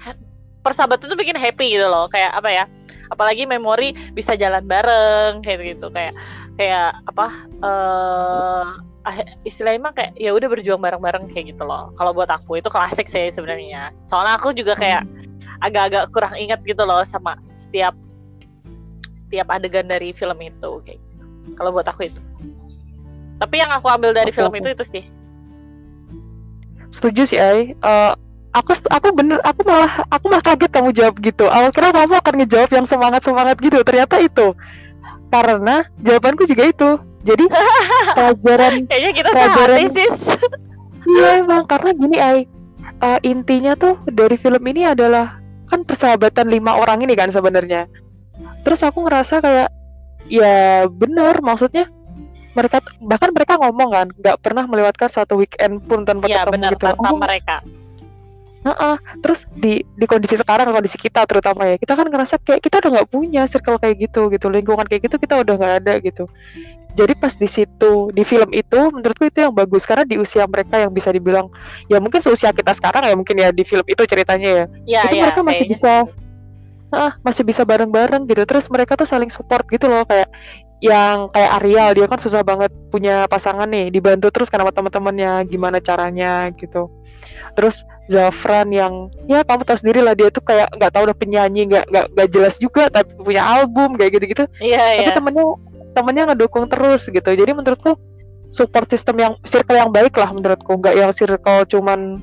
ha- 0.07 0.23
persahabatan 0.63 1.11
tuh 1.11 1.19
bikin 1.19 1.35
happy 1.35 1.75
gitu 1.75 1.91
loh. 1.91 2.07
Kayak 2.07 2.39
apa 2.39 2.51
ya? 2.55 2.65
Apalagi 3.11 3.49
memori 3.51 3.97
bisa 4.15 4.39
jalan 4.39 4.63
bareng 4.63 5.43
kayak 5.43 5.75
gitu. 5.75 5.91
Kayak 5.91 6.15
kayak 6.55 6.95
apa? 7.11 7.27
Ah- 7.67 8.88
istilahnya 9.49 9.81
mah 9.81 9.93
kayak 9.97 10.13
ya 10.19 10.31
udah 10.35 10.49
berjuang 10.51 10.81
bareng-bareng 10.81 11.31
kayak 11.33 11.57
gitu 11.57 11.65
loh 11.65 11.93
kalau 11.97 12.13
buat 12.13 12.29
aku 12.29 12.61
itu 12.61 12.69
klasik 12.69 13.09
sih 13.09 13.33
sebenarnya 13.33 13.95
soalnya 14.05 14.37
aku 14.37 14.53
juga 14.53 14.77
kayak 14.77 15.07
agak-agak 15.65 16.11
kurang 16.13 16.35
ingat 16.37 16.61
gitu 16.65 16.83
loh 16.85 17.01
sama 17.07 17.37
setiap 17.57 17.97
setiap 19.17 19.49
adegan 19.53 19.89
dari 19.89 20.13
film 20.13 20.39
itu 20.41 20.71
kayak 20.85 20.99
gitu. 21.01 21.25
kalau 21.57 21.71
buat 21.73 21.89
aku 21.89 22.09
itu 22.09 22.21
tapi 23.39 23.63
yang 23.63 23.71
aku 23.71 23.87
ambil 23.87 24.11
dari 24.11 24.35
Oke, 24.35 24.39
film 24.43 24.53
itu 24.59 24.69
itu 24.75 24.85
sih 24.85 25.05
Setuju 26.89 27.23
sih, 27.29 27.39
Ai. 27.41 27.77
Eh, 27.77 28.13
aku 28.57 28.73
aku 28.89 29.07
bener 29.13 29.39
aku 29.45 29.61
malah 29.63 30.03
aku 30.09 30.25
malah 30.33 30.45
kaget 30.45 30.71
kamu 30.73 30.91
jawab 30.97 31.15
gitu. 31.21 31.45
Awal 31.47 31.71
kira 31.73 31.93
kamu 31.93 32.17
akan 32.17 32.35
ngejawab 32.43 32.71
yang 32.73 32.87
semangat 32.89 33.23
semangat 33.25 33.57
gitu. 33.61 33.79
Ternyata 33.85 34.19
itu 34.19 34.57
karena 35.29 35.85
jawabanku 36.01 36.49
juga 36.49 36.65
itu. 36.69 36.91
Jadi 37.29 37.45
pelajaran 38.17 38.73
kayaknya 38.89 39.13
kita 39.13 39.29
Pelajaran- 39.37 39.79
sehati 39.85 39.95
sis 39.95 40.17
iya 41.09 41.29
emang 41.45 41.65
karena 41.69 41.91
gini 41.93 42.17
Ai. 42.17 42.41
Eh, 42.99 43.19
intinya 43.31 43.79
tuh 43.79 43.95
dari 44.11 44.35
film 44.35 44.61
ini 44.67 44.89
adalah 44.89 45.39
kan 45.69 45.85
persahabatan 45.85 46.49
lima 46.49 46.75
orang 46.81 47.05
ini 47.05 47.13
kan 47.15 47.29
sebenarnya. 47.29 47.87
Terus 48.65 48.81
aku 48.83 49.05
ngerasa 49.07 49.45
kayak 49.45 49.69
ya 50.27 50.89
bener 50.89 51.39
maksudnya 51.45 51.87
mereka 52.53 52.83
bahkan 52.99 53.31
mereka 53.31 53.55
ngomong 53.61 53.91
kan 53.95 54.07
nggak 54.11 54.37
pernah 54.43 54.65
melewatkan 54.67 55.07
satu 55.09 55.39
weekend 55.39 55.79
pun 55.87 56.03
tanpa 56.03 56.27
ya 56.27 56.43
ketemu 56.43 56.53
benar 56.59 56.71
gitu. 56.75 56.85
tanpa 56.85 57.07
Aku 57.07 57.17
mereka 57.17 57.57
Heeh. 58.67 58.97
Terus 59.23 59.41
di 59.55 59.81
di 59.97 60.05
kondisi 60.05 60.35
sekarang, 60.35 60.69
kondisi 60.75 60.99
kita 60.99 61.25
terutama 61.25 61.65
ya, 61.65 61.77
kita 61.79 61.95
kan 61.95 62.07
ngerasa 62.11 62.37
kayak 62.43 62.61
kita 62.61 62.83
udah 62.83 62.91
nggak 63.01 63.11
punya 63.11 63.43
circle 63.47 63.79
kayak 63.79 63.97
gitu, 64.09 64.29
gitu, 64.35 64.47
lingkungan 64.51 64.85
kayak 64.85 65.09
gitu 65.09 65.17
kita 65.17 65.41
udah 65.41 65.55
nggak 65.55 65.75
ada 65.85 65.93
gitu. 66.03 66.27
Jadi 66.99 67.15
pas 67.15 67.31
di 67.39 67.47
situ 67.47 68.11
di 68.11 68.27
film 68.27 68.51
itu, 68.51 68.81
menurutku 68.91 69.31
itu 69.31 69.47
yang 69.47 69.55
bagus. 69.55 69.87
Karena 69.87 70.03
di 70.03 70.19
usia 70.19 70.43
mereka 70.51 70.83
yang 70.83 70.91
bisa 70.91 71.15
dibilang 71.15 71.47
ya 71.87 72.03
mungkin 72.03 72.19
seusia 72.19 72.51
kita 72.51 72.75
sekarang 72.75 73.07
ya 73.07 73.15
mungkin 73.15 73.39
ya 73.39 73.55
di 73.55 73.63
film 73.63 73.87
itu 73.87 74.03
ceritanya 74.03 74.49
ya, 74.51 74.65
ya 74.83 75.01
itu 75.07 75.23
ya 75.23 75.23
mereka 75.31 75.41
masih 75.47 75.71
kayaknya. 75.71 75.75
bisa, 75.79 75.93
ah 76.91 77.13
masih 77.23 77.43
bisa 77.47 77.63
bareng-bareng 77.63 78.27
gitu. 78.27 78.43
Terus 78.43 78.67
mereka 78.67 78.99
tuh 78.99 79.07
saling 79.07 79.31
support 79.31 79.63
gitu 79.71 79.87
loh 79.87 80.03
kayak 80.03 80.27
yang 80.79 81.27
kayak 81.35 81.51
Ariel 81.59 81.91
dia 81.95 82.07
kan 82.07 82.19
susah 82.23 82.43
banget 82.47 82.71
punya 82.91 83.27
pasangan 83.27 83.67
nih 83.67 83.91
dibantu 83.91 84.31
terus 84.31 84.47
karena 84.47 84.71
teman-temannya 84.71 85.47
gimana 85.47 85.79
caranya 85.79 86.51
gitu. 86.55 86.91
Terus 87.55 87.83
Zafran 88.09 88.73
yang 88.73 89.13
ya 89.29 89.45
kamu 89.45 89.69
tahu 89.69 89.77
sendiri 89.85 90.01
lah 90.01 90.17
dia 90.17 90.33
tuh 90.33 90.41
kayak 90.41 90.73
nggak 90.81 90.97
tahu 90.97 91.13
udah 91.13 91.19
penyanyi 91.19 91.69
nggak 91.69 91.85
nggak 91.93 92.29
jelas 92.33 92.57
juga 92.57 92.89
tapi 92.89 93.13
punya 93.21 93.45
album 93.45 94.01
kayak 94.01 94.17
gitu-gitu. 94.17 94.45
Iya 94.65 94.81
tapi 94.81 95.03
iya. 95.05 95.13
temennya 95.13 95.45
temennya 95.93 96.33
ngedukung 96.33 96.67
terus 96.69 97.09
gitu. 97.09 97.25
Jadi 97.25 97.53
menurutku 97.53 97.97
support 98.49 98.89
system 98.89 99.17
yang 99.21 99.33
circle 99.45 99.77
yang 99.77 99.93
baik 99.93 100.17
lah 100.17 100.33
menurutku. 100.33 100.81
Nggak 100.81 100.95
yang 100.97 101.13
circle 101.13 101.65
cuman 101.69 102.21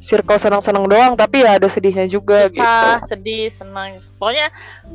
circle 0.00 0.40
senang-senang 0.40 0.88
doang 0.88 1.12
tapi 1.12 1.44
ya 1.44 1.60
ada 1.60 1.68
sedihnya 1.68 2.08
juga 2.08 2.48
gitu. 2.48 2.64
susah 2.64 2.98
sedih 3.04 3.52
senang. 3.52 4.00
Pokoknya 4.16 4.48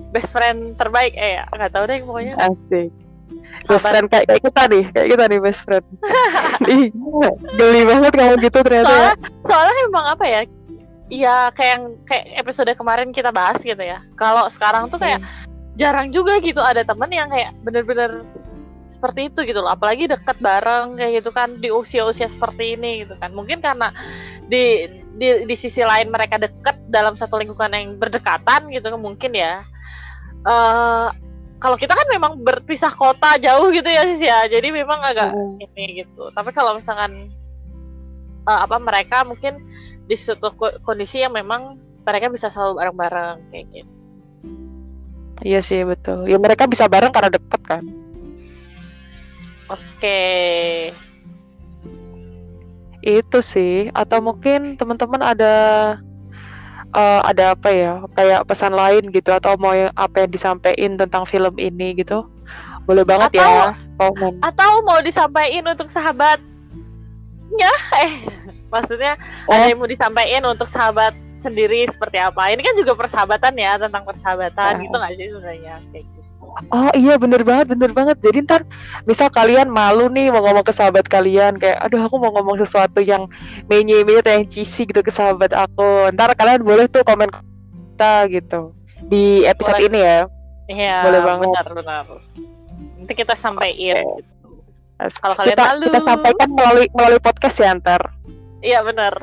best 0.09 0.33
friend 0.33 0.73
terbaik 0.75 1.13
eh 1.13 1.39
ya, 1.39 1.43
nggak 1.53 1.71
tahu 1.71 1.83
deh 1.85 2.01
pokoknya. 2.01 2.33
Asik. 2.41 2.89
Best 3.69 3.85
friend 3.85 4.09
kayak, 4.09 4.25
kayak 4.29 4.41
kita 4.41 4.61
nih 4.69 4.83
kayak 4.91 5.07
kita 5.13 5.23
nih 5.29 5.39
best 5.39 5.61
friend. 5.61 5.85
Ih, 6.73 6.89
geli 7.57 7.81
banget 7.85 8.11
kamu 8.17 8.35
gitu 8.41 8.57
ternyata 8.65 8.89
ya. 8.89 8.97
soalnya 8.97 9.15
soalnya 9.45 9.81
emang 9.85 10.05
apa 10.09 10.25
ya? 10.25 10.41
Ya 11.05 11.35
kayak 11.53 11.71
yang 11.77 11.83
kayak 12.09 12.25
episode 12.41 12.73
kemarin 12.73 13.13
kita 13.13 13.29
bahas 13.29 13.61
gitu 13.61 13.81
ya. 13.81 14.01
Kalau 14.17 14.49
sekarang 14.49 14.89
tuh 14.89 14.97
kayak 14.97 15.21
jarang 15.75 16.11
juga 16.11 16.39
gitu. 16.39 16.59
Ada 16.59 16.88
temen 16.88 17.11
yang 17.11 17.27
kayak 17.31 17.55
bener-bener 17.63 18.23
seperti 18.88 19.31
itu 19.31 19.39
gitu 19.43 19.59
loh. 19.61 19.71
Apalagi 19.75 20.07
deket 20.09 20.38
bareng 20.39 20.97
kayak 20.99 21.23
gitu 21.23 21.29
kan 21.35 21.59
di 21.59 21.69
usia-usia 21.69 22.27
seperti 22.31 22.79
ini 22.79 23.05
gitu 23.05 23.15
kan. 23.19 23.31
Mungkin 23.35 23.59
karena 23.59 23.91
di 24.47 24.88
di, 25.15 25.47
di 25.47 25.55
sisi 25.55 25.83
lain 25.83 26.11
mereka 26.11 26.39
deket 26.39 26.75
dalam 26.91 27.15
satu 27.15 27.39
lingkungan 27.39 27.71
yang 27.71 27.95
berdekatan 27.99 28.71
gitu 28.71 28.88
mungkin 28.95 29.31
ya. 29.35 29.63
Uh, 30.45 31.09
kalau 31.57 31.79
kita 31.79 31.97
kan 31.97 32.05
memang 32.11 32.45
berpisah 32.45 32.93
kota 32.93 33.41
jauh 33.41 33.73
gitu 33.73 33.88
ya 33.89 34.03
sih 34.15 34.27
ya. 34.29 34.45
Jadi 34.47 34.69
memang 34.69 35.01
agak 35.01 35.33
mm. 35.33 35.65
ini 35.73 36.05
gitu. 36.05 36.29
Tapi 36.31 36.53
kalau 36.53 36.77
misalkan 36.77 37.11
uh, 38.45 38.59
apa 38.63 38.77
mereka 38.77 39.25
mungkin 39.25 39.57
di 40.05 40.13
suatu 40.13 40.53
kondisi 40.85 41.25
yang 41.25 41.33
memang 41.33 41.81
mereka 42.05 42.29
bisa 42.29 42.53
selalu 42.53 42.77
bareng-bareng 42.77 43.41
kayak 43.49 43.65
gitu 43.73 43.94
iya 45.41 45.59
sih 45.59 45.83
betul. 45.83 46.29
Ya 46.29 46.39
mereka 46.39 46.69
bisa 46.69 46.87
bareng 46.87 47.11
karena 47.11 47.33
deket 47.33 47.61
kan. 47.65 47.83
Oke. 49.67 50.21
Itu 53.01 53.39
sih. 53.41 53.89
Atau 53.91 54.21
mungkin 54.21 54.77
teman-teman 54.79 55.19
ada 55.19 55.55
uh, 56.95 57.21
ada 57.27 57.57
apa 57.57 57.69
ya 57.73 57.93
kayak 58.15 58.47
pesan 58.47 58.71
lain 58.71 59.11
gitu 59.11 59.35
atau 59.35 59.59
mau 59.59 59.75
yang, 59.75 59.91
apa 59.99 60.23
yang 60.23 60.31
disampaikan 60.31 60.95
tentang 60.95 61.27
film 61.27 61.55
ini 61.59 61.99
gitu. 61.99 62.29
Boleh 62.85 63.01
banget 63.01 63.33
atau, 63.33 63.41
ya 63.41 63.73
komen 63.97 64.37
atau 64.45 64.71
mau 64.85 65.01
disampaikan 65.01 65.65
untuk 65.73 65.89
sahabatnya? 65.89 67.73
Eh 68.05 68.13
maksudnya 68.69 69.17
oh. 69.49 69.53
ada 69.55 69.71
yang 69.71 69.79
mau 69.81 69.89
disampaikan 69.89 70.43
untuk 70.45 70.69
sahabat 70.69 71.15
sendiri 71.45 71.86
seperti 71.86 72.17
apa. 72.17 72.49
Ini 72.49 72.62
kan 72.65 72.75
juga 72.75 72.97
persahabatan 72.97 73.53
ya 73.53 73.77
tentang 73.77 74.01
persahabatan 74.01 74.71
oh. 74.77 74.81
gitu 74.81 74.95
nggak 74.97 75.13
sih 75.13 75.27
sebenarnya? 75.29 75.75
Kayak 75.93 76.05
gitu. 76.10 76.21
Oh 76.71 76.91
iya 76.95 77.19
bener 77.19 77.43
banget 77.45 77.75
bener 77.75 77.91
banget. 77.93 78.17
Jadi 78.23 78.38
ntar 78.47 78.62
misal 79.05 79.29
kalian 79.29 79.69
malu 79.69 80.10
nih 80.10 80.31
mau 80.34 80.41
ngomong 80.41 80.65
ke 80.65 80.73
sahabat 80.73 81.05
kalian 81.05 81.60
kayak 81.60 81.77
aduh 81.84 82.01
aku 82.01 82.15
mau 82.17 82.31
ngomong 82.31 82.58
sesuatu 82.63 83.03
yang 83.03 83.27
menye 83.67 84.01
menye 84.08 84.23
atau 84.23 84.34
yang 84.39 84.47
cheesy 84.47 84.88
gitu 84.88 85.05
ke 85.05 85.12
sahabat 85.13 85.51
aku. 85.53 86.10
Ntar 86.15 86.34
kalian 86.34 86.65
boleh 86.65 86.89
tuh 86.89 87.05
komen 87.05 87.29
kita 87.29 88.15
gitu 88.31 88.73
di 89.05 89.45
episode 89.45 89.77
boleh. 89.77 89.89
ini 89.91 89.99
ya. 90.01 90.19
Iya 90.65 90.97
boleh 91.05 91.21
banget. 91.21 91.45
benar 91.45 91.69
benar. 91.75 92.05
Nanti 92.97 93.13
kita 93.13 93.34
sampaikan 93.38 93.77
okay. 93.77 94.01
gitu. 94.01 94.49
kalau 95.19 95.36
kalian 95.36 95.58
kita, 95.60 95.65
malu. 95.67 95.86
kita 95.91 96.01
sampaikan 96.08 96.49
melalui 96.55 96.88
melalui 96.95 97.21
podcast 97.21 97.58
ya 97.60 97.75
ntar. 97.75 98.01
Iya 98.63 98.79
benar 98.81 99.13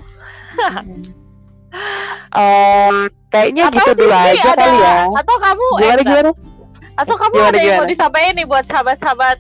uh, 2.36 3.08
kayaknya 3.32 3.72
atau 3.72 3.76
gitu 3.80 4.04
dulu 4.04 4.14
aja 4.14 4.50
ada, 4.52 4.54
kali 4.60 4.76
ya 4.76 4.96
atau 5.16 5.36
kamu 5.40 5.66
gimana 5.80 6.00
eh, 6.00 6.04
gimana 6.04 6.30
atau 6.92 7.14
kamu 7.16 7.34
gimana, 7.34 7.50
ada 7.50 7.60
yang 7.60 7.78
mau 7.80 7.88
disampaikan 7.88 8.34
nih 8.36 8.46
buat 8.46 8.64
sahabat-sahabat 8.68 9.38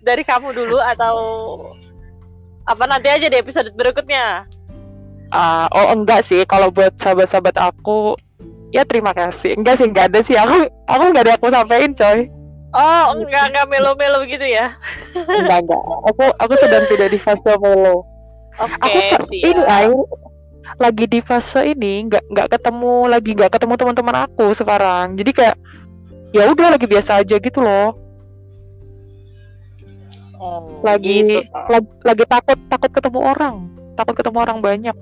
dari 0.00 0.22
kamu 0.24 0.56
dulu 0.56 0.78
atau 0.80 1.16
apa 2.64 2.84
nanti 2.86 3.08
aja 3.10 3.26
di 3.26 3.36
episode 3.36 3.72
berikutnya? 3.74 4.46
Uh, 5.30 5.66
oh 5.70 5.94
enggak 5.94 6.26
sih, 6.26 6.42
kalau 6.46 6.70
buat 6.74 6.94
sahabat-sahabat 6.98 7.54
aku 7.58 8.18
ya 8.74 8.82
terima 8.82 9.14
kasih. 9.14 9.54
Enggak 9.54 9.78
sih, 9.78 9.86
enggak 9.86 10.10
ada 10.10 10.20
sih. 10.22 10.34
Aku 10.34 10.70
aku 10.90 11.04
enggak 11.10 11.24
ada 11.26 11.34
aku 11.38 11.46
sampaikan, 11.50 11.94
coy. 11.94 12.18
Oh, 12.70 13.04
enggak 13.18 13.50
enggak 13.50 13.66
melo-melo 13.70 14.22
gitu 14.26 14.46
ya? 14.46 14.74
enggak 15.14 15.66
enggak. 15.66 15.82
Aku 16.10 16.24
aku 16.38 16.54
sedang 16.58 16.86
tidak 16.90 17.14
di 17.14 17.18
fase 17.18 17.50
melo. 17.58 18.06
Oke, 18.60 18.76
okay, 18.82 19.16
aku 19.16 19.34
ini 19.34 19.62
air 19.66 19.94
lagi 20.78 21.04
di 21.08 21.18
fase 21.24 21.74
ini 21.74 22.06
nggak 22.06 22.30
nggak 22.30 22.48
ketemu 22.54 23.10
lagi 23.10 23.30
nggak 23.34 23.50
ketemu 23.56 23.74
teman-teman 23.74 24.16
aku 24.28 24.52
sekarang. 24.54 25.18
Jadi 25.18 25.30
kayak 25.32 25.56
ya 26.30 26.46
udah 26.46 26.78
lagi 26.78 26.86
biasa 26.86 27.22
aja 27.22 27.36
gitu 27.42 27.58
loh 27.58 27.98
oh, 30.40 30.80
lagi, 30.82 31.26
gitu, 31.26 31.42
lagi 31.68 31.90
lagi 32.06 32.24
takut 32.26 32.58
takut 32.70 32.90
ketemu 32.90 33.18
orang 33.20 33.56
takut 33.94 34.14
ketemu 34.16 34.38
orang 34.40 34.58
banyak 34.62 34.96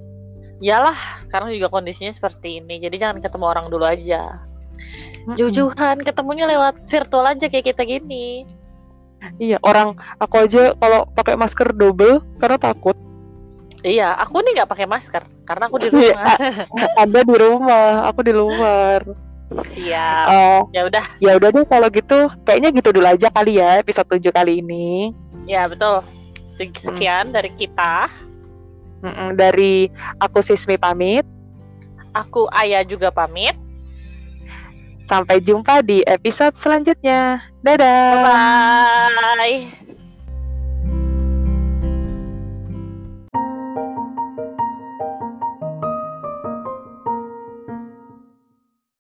Iyalah, 0.59 1.23
sekarang 1.23 1.55
juga 1.55 1.71
kondisinya 1.71 2.11
seperti 2.11 2.59
ini. 2.59 2.83
Jadi 2.83 2.99
jangan 2.99 3.23
ketemu 3.23 3.47
orang 3.47 3.71
dulu 3.71 3.87
aja. 3.87 4.43
Jujuhan 5.39 6.03
ketemunya 6.03 6.51
lewat 6.51 6.83
virtual 6.83 7.31
aja 7.31 7.47
kayak 7.47 7.63
kita 7.63 7.87
gini. 7.87 8.43
Iya, 9.39 9.63
orang 9.63 9.95
aku 10.19 10.51
aja 10.51 10.75
kalau 10.75 11.07
pakai 11.15 11.39
masker 11.39 11.71
double 11.79 12.27
karena 12.43 12.59
takut. 12.59 12.99
Iya, 13.87 14.11
aku 14.19 14.43
nih 14.43 14.59
nggak 14.59 14.71
pakai 14.71 14.87
masker 14.91 15.23
karena 15.47 15.71
aku 15.71 15.77
di 15.79 15.89
iya, 15.95 16.19
rumah. 16.19 16.37
Ada 17.07 17.21
di 17.23 17.37
rumah, 17.39 17.91
aku 18.11 18.21
di 18.27 18.33
luar. 18.35 19.01
Siap. 19.49 20.27
Uh, 20.29 20.61
ya 20.75 20.83
udah. 20.85 21.05
Ya 21.23 21.33
udah 21.39 21.49
deh 21.55 21.65
kalau 21.65 21.89
gitu, 21.89 22.29
kayaknya 22.43 22.75
gitu 22.75 22.91
dulu 22.91 23.07
aja 23.07 23.31
kali 23.31 23.63
ya 23.63 23.81
episode 23.81 24.11
7 24.11 24.35
kali 24.35 24.61
ini. 24.61 25.15
Ya, 25.47 25.71
betul. 25.71 26.03
Sekian 26.53 27.31
hmm. 27.31 27.35
dari 27.39 27.51
kita. 27.55 28.11
Mm-mm, 28.99 29.39
dari 29.39 29.87
aku 30.19 30.43
Sismi 30.43 30.75
pamit. 30.75 31.23
Aku 32.13 32.51
Ayah 32.51 32.83
juga 32.83 33.15
pamit. 33.15 33.55
Sampai 35.07 35.41
jumpa 35.41 35.81
di 35.87 36.03
episode 36.05 36.53
selanjutnya. 36.59 37.41
Dadah. 37.63 38.11
Bye. 38.27 39.15
-bye. 39.39 39.88